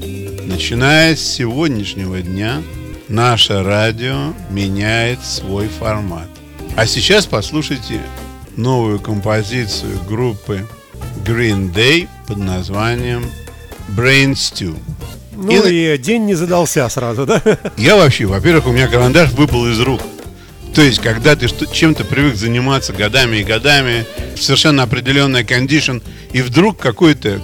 Начиная 0.45 1.15
с 1.15 1.21
сегодняшнего 1.21 2.21
дня, 2.21 2.61
наше 3.07 3.63
радио 3.63 4.33
меняет 4.51 5.23
свой 5.23 5.67
формат. 5.67 6.27
А 6.75 6.85
сейчас 6.85 7.25
послушайте 7.25 8.01
новую 8.55 8.99
композицию 8.99 9.97
группы 10.07 10.67
Green 11.25 11.73
Day 11.73 12.07
под 12.27 12.37
названием 12.37 13.25
Brain 13.97 14.33
Stew. 14.33 14.77
Ну 15.41 15.65
и... 15.65 15.93
и 15.93 15.97
день 15.97 16.25
не 16.25 16.35
задался 16.35 16.87
сразу, 16.89 17.25
да? 17.25 17.41
Я 17.77 17.95
вообще, 17.95 18.25
во-первых, 18.25 18.67
у 18.67 18.71
меня 18.71 18.87
карандаш 18.87 19.31
выпал 19.31 19.67
из 19.67 19.79
рук. 19.79 20.01
То 20.73 20.81
есть, 20.81 20.99
когда 20.99 21.35
ты 21.35 21.47
чем-то 21.47 22.05
привык 22.05 22.35
заниматься 22.35 22.93
годами 22.93 23.37
и 23.37 23.43
годами, 23.43 24.05
совершенно 24.35 24.83
определенная 24.83 25.43
кондишн, 25.43 25.97
и 26.31 26.41
вдруг 26.41 26.77
какой-то 26.77 27.41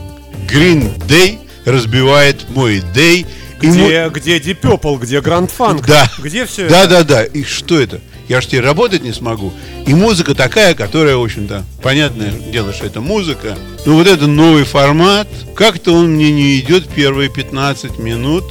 Green 0.47 0.95
Day 1.07 1.39
разбивает 1.65 2.45
мой 2.49 2.83
day 2.93 3.25
Где, 3.59 4.05
мы... 4.05 4.09
где 4.11 4.37
Deep 4.37 4.61
Purple, 4.61 4.99
где 4.99 5.17
Grand 5.19 5.49
Funk, 5.57 5.83
да. 5.87 6.07
где 6.19 6.45
все 6.45 6.69
да, 6.69 6.83
это? 6.83 6.89
Да, 6.89 7.03
да, 7.03 7.03
да. 7.03 7.23
И 7.23 7.43
что 7.43 7.79
это? 7.79 7.99
Я 8.27 8.41
же 8.41 8.47
теперь 8.47 8.63
работать 8.63 9.03
не 9.03 9.13
смогу. 9.13 9.53
И 9.85 9.93
музыка 9.93 10.33
такая, 10.33 10.73
которая, 10.73 11.15
в 11.15 11.23
общем-то, 11.23 11.63
понятное 11.81 12.31
дело, 12.31 12.73
что 12.73 12.85
это 12.85 13.01
музыка. 13.01 13.57
Но 13.85 13.93
вот 13.93 14.07
этот 14.07 14.27
новый 14.27 14.63
формат, 14.63 15.27
как-то 15.55 15.93
он 15.93 16.13
мне 16.13 16.31
не 16.31 16.59
идет 16.59 16.87
первые 16.87 17.29
15 17.29 17.99
минут. 17.99 18.43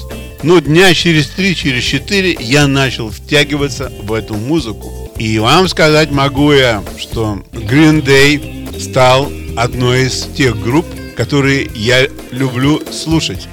Но 0.42 0.60
дня 0.60 0.92
через 0.94 1.28
три, 1.28 1.56
через 1.56 1.82
четыре 1.82 2.36
я 2.38 2.66
начал 2.66 3.10
втягиваться 3.10 3.90
в 4.02 4.12
эту 4.12 4.34
музыку. 4.34 5.10
И 5.16 5.38
вам 5.38 5.68
сказать 5.68 6.10
могу 6.10 6.52
я, 6.52 6.82
что 6.98 7.42
Green 7.52 8.04
Day 8.04 8.78
стал 8.78 9.32
одной 9.56 10.06
из 10.06 10.28
тех 10.36 10.60
групп, 10.60 10.86
которые 11.16 11.70
я 11.74 12.08
люблю 12.30 12.82
слушать. 12.92 13.48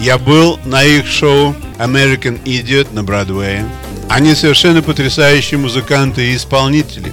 Я 0.00 0.16
был 0.16 0.58
на 0.64 0.82
их 0.82 1.06
шоу 1.06 1.54
American 1.78 2.42
Idiot 2.44 2.94
на 2.94 3.02
Бродвее. 3.02 3.66
Они 4.10 4.34
совершенно 4.34 4.82
потрясающие 4.82 5.56
музыканты 5.56 6.32
и 6.32 6.36
исполнители. 6.36 7.12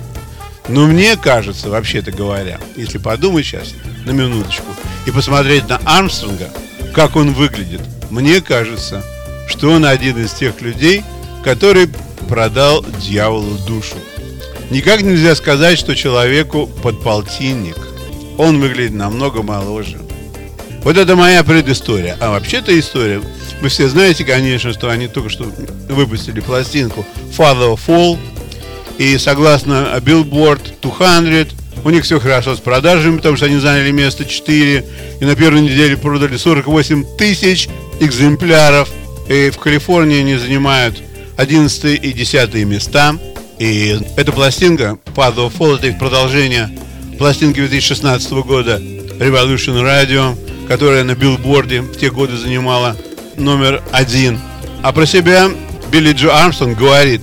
Но 0.68 0.88
мне 0.88 1.16
кажется, 1.16 1.70
вообще-то 1.70 2.12
говоря, 2.12 2.60
если 2.76 2.98
подумать 2.98 3.46
сейчас 3.46 3.76
на 4.06 4.12
минуточку 4.12 4.66
и 5.06 5.12
посмотреть 5.12 5.70
на 5.70 5.78
Армстронга, 5.86 6.50
как 6.96 7.16
он 7.16 7.34
выглядит, 7.34 7.82
мне 8.10 8.42
кажется, 8.42 9.04
что 9.48 9.70
он 9.70 9.86
один 9.86 10.18
из 10.18 10.34
тех 10.34 10.60
людей, 10.62 11.04
который 11.44 11.88
продал 12.28 12.84
дьяволу 13.00 13.60
душу. 13.68 13.96
Никак 14.72 15.04
нельзя 15.04 15.36
сказать, 15.36 15.78
что 15.78 15.96
человеку 15.96 16.66
подполтинник. 16.66 17.78
Он 18.40 18.60
выглядит 18.60 18.94
намного 18.94 19.44
моложе. 19.44 20.00
Вот 20.82 20.98
это 20.98 21.16
моя 21.16 21.44
предыстория. 21.44 22.18
А 22.20 22.32
вообще-то 22.32 22.78
история. 22.78 23.22
Вы 23.62 23.70
все 23.70 23.90
знаете, 23.90 24.24
конечно, 24.24 24.72
что 24.74 24.90
они 24.90 25.08
только 25.08 25.30
что 25.30 25.52
выпустили 25.90 26.40
пластинку 26.40 27.06
Father 27.36 27.76
of 27.76 27.80
All. 27.88 28.18
И 28.98 29.18
согласно 29.18 30.00
Billboard 30.00 30.62
200, 30.82 31.56
у 31.84 31.90
них 31.90 32.04
все 32.04 32.20
хорошо 32.20 32.56
с 32.56 32.60
продажами, 32.60 33.18
потому 33.18 33.38
что 33.38 33.46
они 33.46 33.58
заняли 33.58 33.92
место 33.92 34.26
4. 34.26 34.86
И 35.20 35.26
на 35.26 35.36
первой 35.36 35.62
неделе 35.62 35.98
продали 35.98 36.38
48 36.38 37.18
тысяч 37.18 37.70
экземпляров. 38.00 38.90
И 39.30 39.50
в 39.50 39.58
Калифорнии 39.58 40.20
они 40.20 40.38
занимают 40.38 41.02
11 41.38 42.04
и 42.04 42.14
10 42.14 42.54
места. 42.66 43.18
И 43.60 44.00
эта 44.16 44.32
пластинка, 44.32 44.98
Father 45.16 45.48
of 45.48 45.54
Fall, 45.58 45.78
это 45.78 45.88
их 45.88 45.98
продолжение 45.98 46.70
пластинки 47.18 47.60
2016 47.60 48.32
года 48.32 48.78
Revolution 48.80 49.82
Radio, 49.82 50.38
которая 50.68 51.04
на 51.04 51.16
билборде 51.16 51.82
в 51.82 51.98
те 51.98 52.12
годы 52.12 52.38
занимала 52.38 52.96
номер 53.38 53.82
один. 53.92 54.40
А 54.82 54.92
про 54.92 55.06
себя 55.06 55.50
Билли 55.92 56.14
Джо 56.14 56.36
Армстронг 56.36 56.78
говорит, 56.78 57.22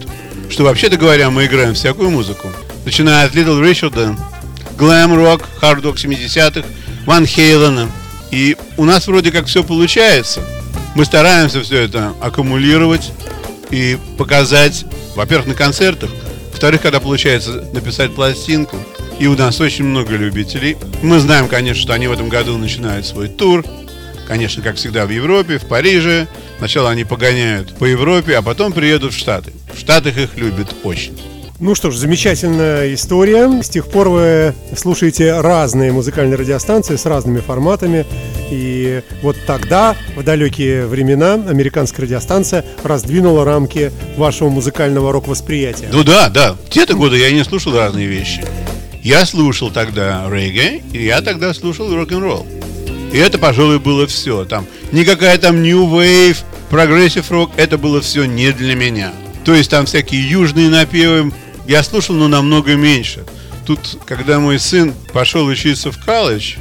что 0.51 0.65
вообще-то 0.65 0.97
говоря, 0.97 1.31
мы 1.31 1.47
играем 1.47 1.75
всякую 1.75 2.11
музыку. 2.11 2.49
Начиная 2.85 3.27
от 3.27 3.35
Little 3.35 3.61
Richard, 3.63 4.17
глэм 4.79 5.15
рок, 5.15 5.43
хард 5.61 5.85
рок 5.85 5.97
70-х, 5.97 6.67
Ван 7.07 7.27
Хейлена. 7.27 7.89
И 8.31 8.57
у 8.77 8.85
нас 8.85 9.07
вроде 9.07 9.31
как 9.31 9.47
все 9.47 9.63
получается. 9.63 10.41
Мы 10.95 11.05
стараемся 11.05 11.61
все 11.63 11.83
это 11.83 12.15
аккумулировать 12.21 13.13
и 13.71 13.99
показать, 14.19 14.85
во-первых, 15.17 15.49
на 15.49 15.55
концертах, 15.55 16.11
во-вторых, 16.51 16.83
когда 16.83 17.01
получается 17.01 17.65
написать 17.73 18.15
пластинку, 18.15 18.79
и 19.19 19.27
у 19.27 19.37
нас 19.37 19.61
очень 19.61 19.85
много 19.85 20.17
любителей. 20.17 20.77
Мы 21.03 21.19
знаем, 21.21 21.49
конечно, 21.49 21.83
что 21.83 21.93
они 21.93 22.07
в 22.07 22.13
этом 22.13 22.29
году 22.29 22.57
начинают 22.59 23.07
свой 23.07 23.29
тур. 23.29 23.65
Конечно, 24.27 24.63
как 24.63 24.77
всегда 24.77 25.07
в 25.07 25.11
Европе, 25.11 25.59
в 25.59 25.67
Париже. 25.67 26.27
Сначала 26.59 26.91
они 26.91 27.05
погоняют 27.05 27.77
по 27.77 27.85
Европе, 27.85 28.37
а 28.37 28.43
потом 28.43 28.73
приедут 28.73 29.13
в 29.13 29.19
Штаты. 29.19 29.53
В 29.75 29.79
Штатах 29.79 30.17
их 30.17 30.37
любят 30.37 30.75
очень. 30.83 31.19
Ну 31.61 31.75
что 31.77 31.91
ж, 31.91 31.97
замечательная 31.97 32.93
история. 32.95 33.63
С 33.63 33.69
тех 33.69 33.87
пор 33.89 34.09
вы 34.09 34.55
слушаете 34.77 35.41
разные 35.41 35.93
музыкальные 35.93 36.37
радиостанции 36.37 36.97
с 36.97 37.07
разными 37.07 37.41
форматами. 37.41 38.05
И 38.51 39.03
вот 39.23 39.37
тогда, 39.47 39.97
в 40.17 40.25
далекие 40.25 40.87
времена, 40.87 41.35
американская 41.35 42.07
радиостанция 42.07 42.65
раздвинула 42.83 43.45
рамки 43.45 43.93
вашего 44.17 44.49
музыкального 44.49 45.13
рок-восприятия. 45.13 45.89
Ну 45.93 46.03
да, 46.03 46.29
да. 46.29 46.55
В 46.55 46.71
те-то 46.71 46.95
годы 46.97 47.19
я 47.19 47.31
не 47.31 47.45
слушал 47.45 47.77
разные 47.77 48.09
вещи. 48.09 48.45
Я 49.03 49.25
слушал 49.25 49.71
тогда 49.71 50.27
регgae, 50.29 50.83
и 50.93 51.05
я 51.05 51.21
тогда 51.21 51.55
слушал 51.55 51.95
рок-н-ролл. 51.95 52.47
И 53.15 53.17
это, 53.17 53.39
пожалуй, 53.39 53.79
было 53.79 54.09
все. 54.09 54.45
Там 54.45 54.67
никакая 54.91 55.39
там 55.39 55.63
New 55.63 55.87
Wave, 55.87 56.39
Progressive 56.69 57.29
Rock, 57.31 57.53
это 57.57 57.79
было 57.79 58.01
все 58.01 58.25
не 58.25 58.51
для 58.51 58.75
меня. 58.75 59.13
То 59.45 59.55
есть 59.55 59.71
там 59.71 59.87
всякие 59.87 60.29
южные 60.29 60.69
напевы, 60.69 61.33
я 61.69 61.85
слушал, 61.85 62.17
но 62.17 62.27
намного 62.27 62.75
меньше. 62.75 63.25
Тут, 63.67 64.01
когда 64.05 64.41
мой 64.41 64.59
сын 64.59 64.93
пошел 65.13 65.47
учиться 65.47 65.93
в 65.93 66.05
колледж, 66.05 66.57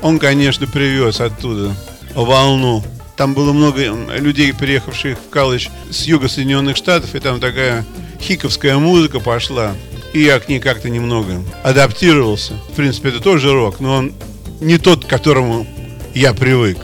он, 0.00 0.18
конечно, 0.18 0.66
привез 0.66 1.20
оттуда 1.20 1.76
волну. 2.14 2.82
Там 3.18 3.34
было 3.34 3.52
много 3.52 3.94
людей, 4.16 4.54
приехавших 4.54 5.18
в 5.18 5.28
колледж 5.30 5.68
с 5.90 6.04
юга 6.04 6.28
Соединенных 6.30 6.78
Штатов, 6.78 7.14
и 7.14 7.20
там 7.20 7.40
такая 7.40 7.84
хиковская 8.18 8.78
музыка 8.78 9.20
пошла. 9.20 9.74
И 10.14 10.22
я 10.22 10.40
к 10.40 10.48
ней 10.48 10.60
как-то 10.60 10.88
немного 10.88 11.42
адаптировался. 11.62 12.54
В 12.72 12.76
принципе, 12.76 13.10
это 13.10 13.20
тоже 13.20 13.52
рок, 13.52 13.80
но 13.80 13.96
он 13.96 14.14
не 14.62 14.78
тот, 14.78 15.04
к 15.04 15.08
которому 15.08 15.66
я 16.14 16.32
привык. 16.32 16.78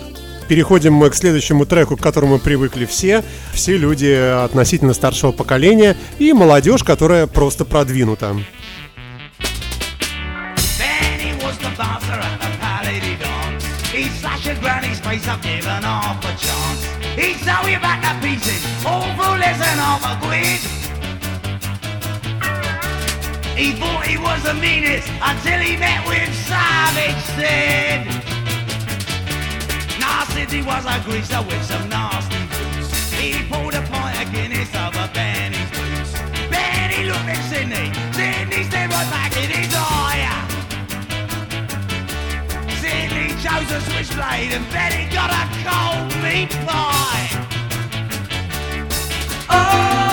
Переходим 0.48 0.94
мы 0.94 1.10
к 1.10 1.14
следующему 1.14 1.66
треку, 1.66 1.96
к 1.96 2.00
которому 2.00 2.38
привыкли 2.38 2.86
все. 2.86 3.24
Все 3.52 3.76
люди 3.76 4.12
относительно 4.44 4.94
старшего 4.94 5.32
поколения 5.32 5.96
и 6.18 6.32
молодежь, 6.32 6.84
которая 6.84 7.26
просто 7.26 7.64
продвинута. 7.64 8.36
granny's 14.60 15.00
face, 15.00 15.26
I've 15.28 15.42
given 15.42 15.82
half 15.82 16.24
a 16.24 16.34
chance. 16.36 16.86
He'd 17.14 17.36
sew 17.44 17.66
you 17.68 17.78
back 17.80 18.02
to 18.02 18.12
pieces, 18.24 18.62
all 18.84 19.08
for 19.14 19.38
less 19.38 19.58
than 19.58 19.78
half 19.78 20.02
a 20.04 20.14
quid. 20.24 20.60
He 23.56 23.72
thought 23.72 24.06
he 24.06 24.18
was 24.18 24.42
the 24.42 24.54
meanest 24.54 25.08
until 25.22 25.58
he 25.60 25.76
met 25.76 26.06
with 26.06 26.32
Savage 26.46 27.22
Sid. 27.36 28.25
He 30.36 30.62
was 30.62 30.86
a 30.86 31.00
greaser 31.04 31.42
with 31.42 31.62
some 31.64 31.88
nasty 31.88 32.38
boots. 32.46 33.12
He 33.12 33.42
pulled 33.50 33.74
a 33.74 33.82
pint 33.82 34.22
of 34.22 34.32
Guinness 34.32 34.74
over 34.74 35.10
Benny's 35.12 35.70
boots. 35.70 36.12
Benny 36.48 37.04
looked 37.04 37.28
at 37.28 37.42
Sydney. 37.50 37.92
Sydney 38.12 38.64
stared 38.64 38.92
right 38.92 39.10
back 39.10 39.36
in 39.36 39.50
his 39.50 39.74
eye. 39.74 40.24
Sydney 42.80 43.28
chose 43.42 43.70
a 43.70 43.80
switchblade 43.80 44.52
and 44.52 44.66
Benny 44.70 45.08
got 45.12 45.30
a 45.30 45.44
cold 45.64 46.14
meat 46.22 46.50
pie. 46.64 47.28
Oh, 49.50 50.05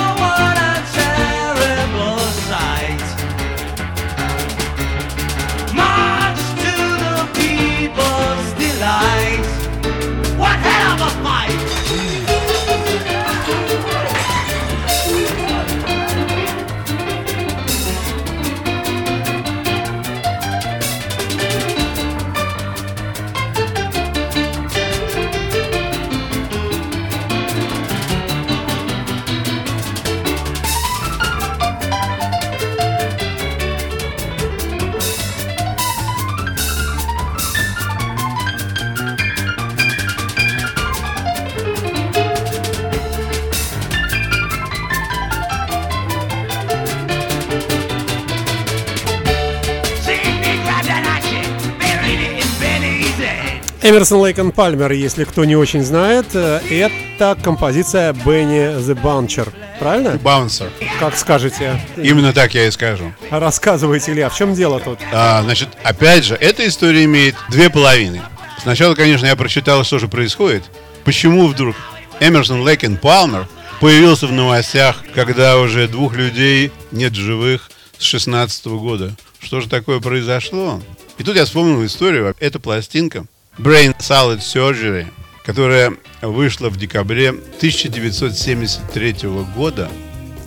Эмерсон 53.94 54.22
Лейкон 54.22 54.52
Пальмер, 54.52 54.92
если 54.94 55.24
кто 55.24 55.46
не 55.46 55.56
очень 55.56 55.84
знает, 55.84 56.26
э, 56.34 56.62
это 56.68 57.38
композиция 57.40 58.12
Бенни 58.12 58.76
the 58.80 59.00
Bouncer. 59.00 59.54
Правильно? 59.78 60.16
Bouncer. 60.16 60.72
Как 61.00 61.16
скажете. 61.16 61.80
Именно 61.96 62.34
так 62.34 62.56
я 62.56 62.66
и 62.66 62.72
скажу. 62.72 63.14
Рассказывайте, 63.30 64.12
Илья, 64.12 64.30
в 64.30 64.36
чем 64.36 64.56
дело 64.56 64.80
тут? 64.80 64.98
А, 65.12 65.44
значит, 65.44 65.70
опять 65.84 66.24
же, 66.24 66.34
эта 66.34 66.68
история 66.68 67.04
имеет 67.04 67.36
две 67.50 67.70
половины. 67.70 68.24
Сначала, 68.60 68.96
конечно, 68.96 69.28
я 69.28 69.36
прочитал, 69.36 69.84
что 69.84 70.00
же 70.00 70.08
происходит. 70.08 70.64
Почему 71.04 71.46
вдруг 71.46 71.76
Эмерсон 72.20 72.64
Лейкен 72.64 72.98
Палмер 72.98 73.48
появился 73.80 74.26
в 74.26 74.32
новостях, 74.32 75.04
когда 75.14 75.60
уже 75.60 75.88
двух 75.88 76.16
людей 76.16 76.72
нет 76.92 77.14
живых 77.14 77.70
с 78.00 78.04
16 78.06 78.66
года. 78.66 79.12
Что 79.40 79.62
же 79.62 79.70
такое 79.70 80.00
произошло? 80.00 80.82
И 81.20 81.24
тут 81.24 81.36
я 81.36 81.46
вспомнил 81.46 81.86
историю. 81.86 82.34
Это 82.40 82.60
пластинка 82.60 83.28
Brain 83.58 83.96
Salad 84.00 84.40
Surgery, 84.40 85.08
которая 85.46 85.94
вышла 86.22 86.70
в 86.70 86.78
декабре 86.78 87.30
1973 87.30 89.16
года. 89.56 89.90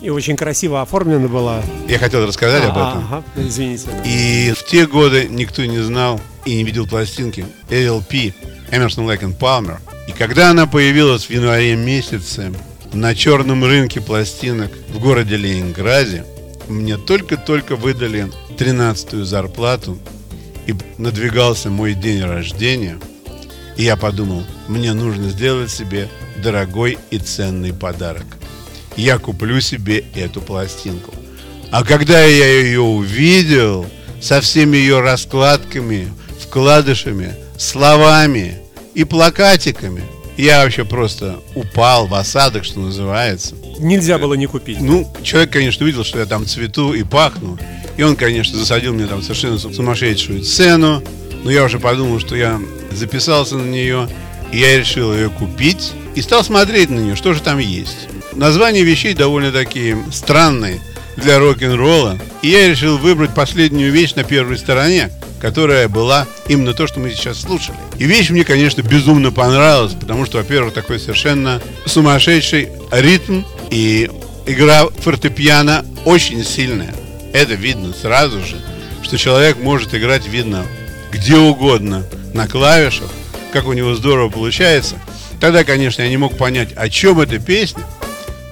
И 0.01 0.09
очень 0.09 0.35
красиво 0.35 0.81
оформлена 0.81 1.27
была. 1.27 1.63
Я 1.87 1.99
хотел 1.99 2.25
рассказать 2.27 2.63
а, 2.65 2.67
об 2.67 2.77
этом. 2.77 3.07
Ага, 3.09 3.23
извините. 3.35 3.89
И 4.05 4.53
в 4.55 4.63
те 4.65 4.85
годы 4.85 5.27
никто 5.29 5.65
не 5.65 5.79
знал 5.79 6.19
и 6.45 6.55
не 6.55 6.63
видел 6.63 6.85
пластинки 6.85 7.45
LP 7.69 8.33
Emerson 8.71 9.07
Lake 9.07 9.21
and 9.21 9.37
Palmer. 9.37 9.77
И 10.07 10.11
когда 10.11 10.51
она 10.51 10.67
появилась 10.67 11.25
в 11.25 11.29
январе 11.29 11.75
месяце 11.75 12.53
на 12.93 13.15
черном 13.15 13.63
рынке 13.63 14.01
пластинок 14.01 14.71
в 14.89 14.99
городе 14.99 15.35
Ленинграде, 15.37 16.25
мне 16.67 16.97
только-только 16.97 17.75
выдали 17.75 18.29
13-ю 18.57 19.23
зарплату 19.23 19.97
и 20.67 20.75
надвигался 20.97 21.69
мой 21.69 21.93
день 21.93 22.21
рождения. 22.23 22.99
И 23.77 23.83
я 23.83 23.95
подумал, 23.95 24.43
мне 24.67 24.93
нужно 24.93 25.29
сделать 25.29 25.71
себе 25.71 26.09
дорогой 26.43 26.97
и 27.09 27.17
ценный 27.17 27.73
подарок. 27.73 28.25
Я 28.95 29.17
куплю 29.17 29.61
себе 29.61 30.03
эту 30.15 30.41
пластинку. 30.41 31.13
А 31.71 31.83
когда 31.83 32.23
я 32.23 32.61
ее 32.61 32.81
увидел, 32.81 33.85
со 34.21 34.41
всеми 34.41 34.77
ее 34.77 35.01
раскладками, 35.01 36.07
вкладышами, 36.41 37.35
словами 37.57 38.57
и 38.93 39.03
плакатиками, 39.03 40.01
я 40.37 40.63
вообще 40.63 40.85
просто 40.85 41.39
упал 41.55 42.07
в 42.07 42.13
осадок, 42.13 42.63
что 42.63 42.79
называется. 42.79 43.55
Нельзя 43.79 44.17
было 44.17 44.35
не 44.35 44.45
купить. 44.45 44.79
Ну, 44.79 45.11
человек, 45.23 45.51
конечно, 45.51 45.83
увидел, 45.83 46.03
что 46.03 46.19
я 46.19 46.25
там 46.25 46.45
цвету 46.45 46.93
и 46.93 47.03
пахну. 47.03 47.57
И 47.97 48.03
он, 48.03 48.15
конечно, 48.15 48.57
засадил 48.57 48.93
мне 48.93 49.07
там 49.07 49.21
совершенно 49.21 49.57
сумасшедшую 49.57 50.43
цену. 50.43 51.03
Но 51.43 51.51
я 51.51 51.63
уже 51.63 51.79
подумал, 51.79 52.19
что 52.19 52.35
я 52.35 52.61
записался 52.91 53.57
на 53.57 53.65
нее. 53.65 54.07
И 54.51 54.59
я 54.59 54.77
решил 54.77 55.13
ее 55.13 55.29
купить. 55.29 55.93
И 56.15 56.21
стал 56.21 56.43
смотреть 56.43 56.89
на 56.89 56.99
нее, 56.99 57.15
что 57.15 57.33
же 57.33 57.41
там 57.41 57.59
есть. 57.59 58.07
Названия 58.33 58.83
вещей 58.83 59.13
довольно 59.13 59.51
такие 59.51 59.97
странные 60.11 60.79
для 61.17 61.39
рок-н-ролла. 61.39 62.19
И 62.43 62.49
я 62.49 62.67
решил 62.69 62.97
выбрать 62.97 63.33
последнюю 63.33 63.91
вещь 63.91 64.13
на 64.13 64.23
первой 64.23 64.57
стороне, 64.57 65.11
которая 65.41 65.87
была 65.87 66.27
именно 66.47 66.73
то, 66.73 66.87
что 66.87 66.99
мы 66.99 67.09
сейчас 67.11 67.41
слушали. 67.41 67.77
И 67.97 68.05
вещь 68.05 68.29
мне, 68.29 68.43
конечно, 68.43 68.81
безумно 68.81 69.31
понравилась, 69.31 69.93
потому 69.93 70.25
что, 70.25 70.37
во-первых, 70.37 70.73
такой 70.73 70.99
совершенно 70.99 71.61
сумасшедший 71.85 72.69
ритм 72.91 73.41
и 73.71 74.09
игра 74.45 74.87
фортепиано 74.87 75.85
очень 76.05 76.43
сильная. 76.43 76.93
Это 77.37 77.53
видно 77.53 77.93
сразу 77.93 78.39
же, 78.39 78.59
что 79.03 79.15
человек 79.15 79.57
может 79.57 79.93
играть, 79.93 80.27
видно, 80.27 80.65
где 81.11 81.37
угодно, 81.37 82.03
на 82.33 82.47
клавишах, 82.47 83.11
как 83.53 83.67
у 83.67 83.73
него 83.73 83.93
здорово 83.93 84.29
получается. 84.29 84.95
Тогда, 85.39 85.63
конечно, 85.63 86.01
я 86.01 86.09
не 86.09 86.17
мог 86.17 86.35
понять, 86.35 86.73
о 86.75 86.89
чем 86.89 87.19
эта 87.19 87.37
песня. 87.37 87.83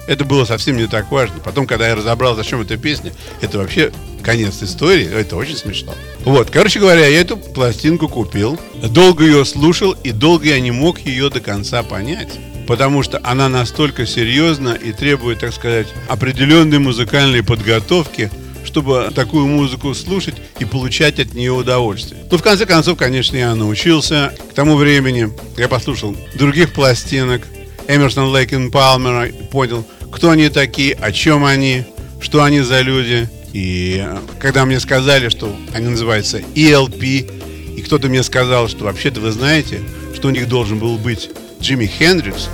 Это 0.06 0.24
было 0.24 0.44
совсем 0.44 0.76
не 0.76 0.86
так 0.86 1.10
важно. 1.10 1.40
Потом, 1.40 1.66
когда 1.66 1.88
я 1.88 1.96
разобрался, 1.96 2.42
о 2.42 2.44
чем 2.44 2.60
эта 2.60 2.76
песня, 2.76 3.12
это 3.40 3.58
вообще 3.58 3.90
конец 4.22 4.62
истории. 4.62 5.12
Это 5.12 5.34
очень 5.34 5.56
смешно. 5.56 5.92
Вот, 6.24 6.50
короче 6.50 6.78
говоря, 6.78 7.08
я 7.08 7.20
эту 7.20 7.36
пластинку 7.36 8.08
купил, 8.08 8.56
долго 8.84 9.24
ее 9.24 9.44
слушал, 9.44 9.96
и 10.04 10.12
долго 10.12 10.46
я 10.46 10.60
не 10.60 10.70
мог 10.70 11.00
ее 11.00 11.28
до 11.28 11.40
конца 11.40 11.82
понять. 11.82 12.38
Потому 12.68 13.02
что 13.02 13.20
она 13.24 13.48
настолько 13.48 14.06
серьезна 14.06 14.74
и 14.74 14.92
требует, 14.92 15.40
так 15.40 15.52
сказать, 15.52 15.88
определенной 16.06 16.78
музыкальной 16.78 17.42
подготовки, 17.42 18.30
чтобы 18.66 19.10
такую 19.14 19.46
музыку 19.46 19.94
слушать 19.94 20.34
и 20.58 20.64
получать 20.64 21.20
от 21.20 21.34
нее 21.34 21.52
удовольствие. 21.52 22.20
Ну, 22.30 22.36
в 22.36 22.42
конце 22.42 22.66
концов, 22.66 22.98
конечно, 22.98 23.36
я 23.36 23.54
научился. 23.54 24.34
К 24.50 24.54
тому 24.54 24.76
времени 24.76 25.32
я 25.56 25.68
послушал 25.68 26.16
других 26.34 26.72
пластинок, 26.72 27.42
Эмерсон 27.88 28.34
Лейкен 28.34 28.70
Палмера, 28.70 29.28
понял, 29.50 29.86
кто 30.10 30.30
они 30.30 30.48
такие, 30.48 30.94
о 30.94 31.12
чем 31.12 31.44
они, 31.44 31.84
что 32.20 32.42
они 32.42 32.60
за 32.60 32.80
люди. 32.80 33.28
И 33.52 34.02
э, 34.04 34.18
когда 34.38 34.64
мне 34.64 34.80
сказали, 34.80 35.28
что 35.28 35.54
они 35.72 35.88
называются 35.88 36.38
ELP, 36.38 37.76
и 37.76 37.82
кто-то 37.82 38.08
мне 38.08 38.22
сказал, 38.22 38.68
что 38.68 38.84
вообще-то 38.84 39.20
вы 39.20 39.30
знаете, 39.30 39.80
что 40.14 40.28
у 40.28 40.30
них 40.30 40.48
должен 40.48 40.78
был 40.78 40.98
быть 40.98 41.30
Джимми 41.60 41.86
Хендрикс, 41.86 42.48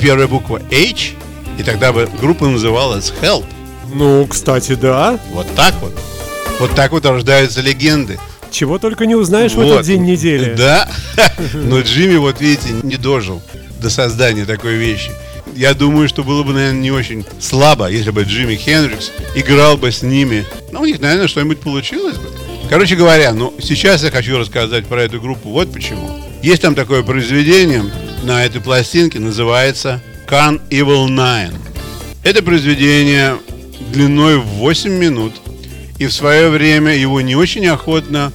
первая 0.00 0.28
буква 0.28 0.60
H, 0.70 1.12
и 1.58 1.62
тогда 1.62 1.92
бы 1.92 2.08
группа 2.20 2.46
называлась 2.46 3.12
Help. 3.22 3.46
Ну, 3.92 4.26
кстати, 4.26 4.74
да. 4.74 5.18
Вот 5.32 5.46
так 5.54 5.74
вот. 5.80 5.92
Вот 6.60 6.74
так 6.74 6.92
вот 6.92 7.04
рождаются 7.04 7.60
легенды. 7.60 8.18
Чего 8.50 8.78
только 8.78 9.06
не 9.06 9.14
узнаешь 9.14 9.54
вот. 9.54 9.66
в 9.66 9.70
этот 9.70 9.86
день 9.86 10.04
недели. 10.04 10.54
Да. 10.54 10.88
Но 11.52 11.80
Джимми, 11.80 12.16
вот 12.16 12.40
видите, 12.40 12.68
не 12.82 12.96
дожил 12.96 13.42
до 13.80 13.90
создания 13.90 14.44
такой 14.46 14.76
вещи 14.76 15.10
я 15.56 15.74
думаю, 15.74 16.08
что 16.08 16.22
было 16.22 16.42
бы, 16.42 16.52
наверное, 16.52 16.80
не 16.80 16.90
очень 16.90 17.24
слабо, 17.40 17.88
если 17.88 18.10
бы 18.10 18.22
Джимми 18.22 18.54
Хендрикс 18.54 19.10
играл 19.34 19.76
бы 19.76 19.90
с 19.90 20.02
ними. 20.02 20.44
Ну, 20.70 20.82
у 20.82 20.84
них, 20.84 21.00
наверное, 21.00 21.28
что-нибудь 21.28 21.60
получилось 21.60 22.16
бы. 22.16 22.28
Короче 22.68 22.94
говоря, 22.94 23.32
ну, 23.32 23.54
сейчас 23.60 24.02
я 24.02 24.10
хочу 24.10 24.38
рассказать 24.38 24.86
про 24.86 25.02
эту 25.02 25.20
группу 25.20 25.50
вот 25.50 25.72
почему. 25.72 26.10
Есть 26.42 26.62
там 26.62 26.74
такое 26.74 27.02
произведение 27.02 27.84
на 28.22 28.44
этой 28.44 28.60
пластинке, 28.60 29.18
называется 29.18 30.02
Can 30.28 30.60
Evil 30.68 31.06
Nine. 31.08 31.54
Это 32.22 32.42
произведение 32.42 33.38
длиной 33.92 34.38
в 34.38 34.46
8 34.46 34.90
минут, 34.90 35.34
и 35.98 36.06
в 36.06 36.12
свое 36.12 36.50
время 36.50 36.94
его 36.94 37.20
не 37.20 37.36
очень 37.36 37.66
охотно 37.66 38.32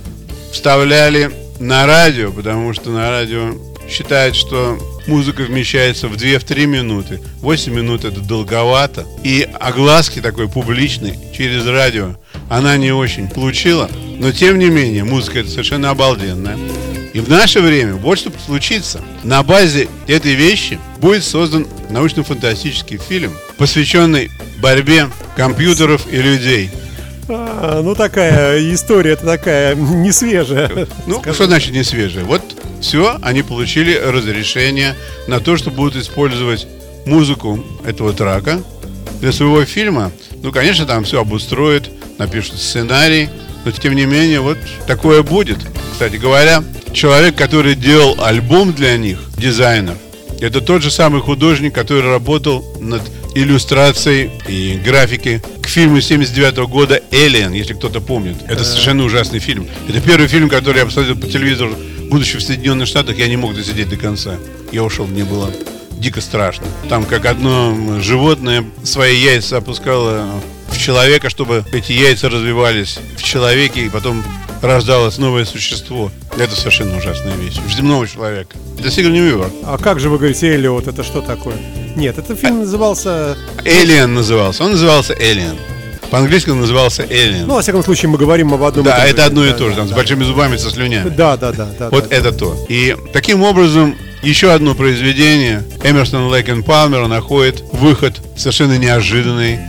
вставляли 0.51 1.31
на 1.59 1.85
радио, 1.85 2.31
потому 2.31 2.73
что 2.73 2.89
на 2.89 3.09
радио 3.09 3.53
считают, 3.89 4.35
что 4.35 4.77
музыка 5.07 5.43
вмещается 5.43 6.07
в 6.07 6.13
2-3 6.13 6.65
минуты. 6.65 7.21
8 7.41 7.73
минут 7.73 8.05
это 8.05 8.21
долговато. 8.21 9.05
И 9.23 9.47
огласки 9.59 10.21
такой 10.21 10.47
публичной 10.47 11.17
через 11.35 11.65
радио 11.65 12.15
она 12.49 12.77
не 12.77 12.91
очень 12.91 13.27
получила. 13.29 13.89
Но 14.17 14.31
тем 14.31 14.59
не 14.59 14.69
менее, 14.69 15.03
музыка 15.03 15.39
это 15.39 15.49
совершенно 15.49 15.89
обалденная. 15.89 16.57
И 17.13 17.19
в 17.19 17.29
наше 17.29 17.59
время 17.59 17.95
вот 17.95 18.17
что 18.17 18.31
случится. 18.45 19.01
На 19.23 19.43
базе 19.43 19.87
этой 20.07 20.33
вещи 20.33 20.79
будет 20.99 21.23
создан 21.23 21.67
научно-фантастический 21.89 22.97
фильм, 22.97 23.33
посвященный 23.57 24.31
борьбе 24.61 25.09
компьютеров 25.35 26.05
и 26.11 26.17
людей. 26.17 26.69
А, 27.27 27.81
ну 27.81 27.95
такая 27.95 28.59
история, 28.73 29.11
это 29.11 29.25
такая 29.25 29.75
не 29.75 30.11
свежая. 30.11 30.87
Ну, 31.05 31.15
скажем. 31.19 31.33
что 31.33 31.45
значит 31.47 31.73
не 31.73 31.83
свежая? 31.83 32.23
Вот 32.23 32.41
все, 32.81 33.17
они 33.21 33.43
получили 33.43 33.95
разрешение 33.95 34.95
на 35.27 35.39
то, 35.39 35.57
что 35.57 35.69
будут 35.69 35.95
использовать 35.95 36.67
музыку 37.05 37.63
этого 37.85 38.13
трака 38.13 38.61
для 39.19 39.31
своего 39.31 39.63
фильма. 39.65 40.11
Ну, 40.41 40.51
конечно, 40.51 40.85
там 40.85 41.03
все 41.03 41.21
обустроят, 41.21 41.89
напишут 42.17 42.57
сценарий, 42.57 43.29
но 43.65 43.71
тем 43.71 43.95
не 43.95 44.05
менее, 44.05 44.41
вот 44.41 44.57
такое 44.87 45.23
будет. 45.23 45.59
Кстати 45.93 46.15
говоря, 46.15 46.63
человек, 46.93 47.35
который 47.35 47.75
делал 47.75 48.23
альбом 48.23 48.73
для 48.73 48.97
них, 48.97 49.19
дизайнер, 49.37 49.95
это 50.39 50.61
тот 50.61 50.81
же 50.81 50.89
самый 50.89 51.21
художник, 51.21 51.73
который 51.73 52.09
работал 52.09 52.65
над 52.79 53.01
иллюстрацией 53.35 54.31
и 54.47 54.79
графикой 54.83 55.41
к 55.61 55.67
фильму 55.67 56.01
79 56.01 56.57
года 56.67 56.99
«Элиен», 57.11 57.53
если 57.53 57.73
кто-то 57.73 58.01
помнит. 58.01 58.37
Это 58.47 58.63
совершенно 58.63 59.03
ужасный 59.03 59.39
фильм. 59.39 59.67
Это 59.87 60.01
первый 60.01 60.27
фильм, 60.27 60.49
который 60.49 60.79
я 60.79 60.85
посмотрел 60.85 61.15
по 61.15 61.27
телевизору 61.27 61.75
будучи 62.11 62.37
в 62.37 62.41
Соединенных 62.41 62.87
Штатах, 62.87 63.17
я 63.17 63.27
не 63.27 63.37
мог 63.37 63.55
досидеть 63.55 63.89
до 63.89 63.95
конца. 63.95 64.35
Я 64.71 64.83
ушел, 64.83 65.07
мне 65.07 65.23
было 65.23 65.49
дико 65.91 66.19
страшно. 66.19 66.67
Там 66.89 67.05
как 67.05 67.25
одно 67.25 67.99
животное 68.01 68.65
свои 68.83 69.15
яйца 69.15 69.57
опускало 69.57 70.41
в 70.69 70.77
человека, 70.77 71.29
чтобы 71.29 71.63
эти 71.71 71.93
яйца 71.93 72.29
развивались 72.29 72.99
в 73.17 73.23
человеке, 73.23 73.85
и 73.85 73.89
потом 73.89 74.23
рождалось 74.61 75.17
новое 75.17 75.45
существо. 75.45 76.11
Это 76.37 76.55
совершенно 76.55 76.97
ужасная 76.97 77.35
вещь. 77.35 77.57
В 77.65 77.71
земного 77.71 78.07
человека. 78.07 78.57
Это 78.79 78.89
Сигурни 78.89 79.21
Уивер. 79.21 79.51
А 79.63 79.77
как 79.77 79.99
же 79.99 80.09
вы 80.09 80.17
говорите 80.17 80.47
Эллиот? 80.47 80.87
Это 80.87 81.03
что 81.03 81.21
такое? 81.21 81.57
Нет, 81.95 82.17
этот 82.17 82.39
фильм 82.39 82.59
назывался... 82.59 83.37
Элиан 83.65 84.13
назывался. 84.13 84.63
Он 84.63 84.71
назывался 84.71 85.13
Элиан. 85.13 85.57
По-английски 86.11 86.49
он 86.49 86.59
назывался 86.59 87.03
Alien. 87.03 87.45
Ну, 87.45 87.55
во 87.55 87.61
всяком 87.61 87.83
случае, 87.83 88.09
мы 88.09 88.17
говорим 88.17 88.53
об 88.53 88.61
одном. 88.63 88.83
Да, 88.83 89.05
это 89.05 89.25
одно 89.25 89.45
и 89.45 89.53
то 89.53 89.69
же, 89.69 89.77
там, 89.77 89.87
да, 89.87 89.93
с 89.93 89.95
большими 89.95 90.25
зубами, 90.25 90.57
со 90.57 90.69
слюнями. 90.69 91.07
Да, 91.07 91.37
да, 91.37 91.53
да. 91.53 91.69
да 91.79 91.89
вот 91.89 92.09
да, 92.09 92.15
это 92.15 92.31
да. 92.31 92.37
то. 92.37 92.65
И 92.67 92.97
таким 93.13 93.41
образом 93.43 93.95
еще 94.21 94.51
одно 94.51 94.75
произведение 94.75 95.63
Эмерсон 95.85 96.27
Лейкен 96.27 96.63
Палмера 96.63 97.07
находит 97.07 97.63
выход 97.71 98.21
совершенно 98.35 98.77
неожиданный, 98.77 99.59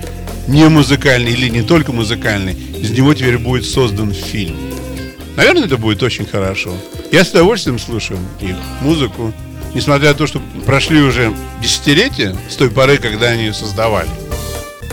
не 0.49 0.69
музыкальный 0.69 1.31
или 1.31 1.49
не 1.49 1.63
только 1.63 1.93
музыкальный. 1.93 2.55
Из 2.55 2.91
него 2.91 3.15
теперь 3.15 3.39
будет 3.39 3.65
создан 3.65 4.13
фильм. 4.13 4.72
Наверное, 5.37 5.65
это 5.65 5.79
будет 5.79 6.03
очень 6.03 6.27
хорошо. 6.27 6.75
Я 7.11 7.25
с 7.25 7.31
удовольствием 7.31 7.79
слушаю 7.79 8.19
их 8.41 8.57
музыку. 8.81 9.33
несмотря 9.75 10.09
на 10.09 10.15
то, 10.15 10.27
что 10.27 10.41
прошли 10.67 11.01
уже 11.01 11.35
десятилетия 11.63 12.37
с 12.51 12.57
той 12.57 12.71
поры, 12.71 12.99
когда 12.99 13.29
они 13.29 13.45
ее 13.45 13.55
создавали, 13.55 14.11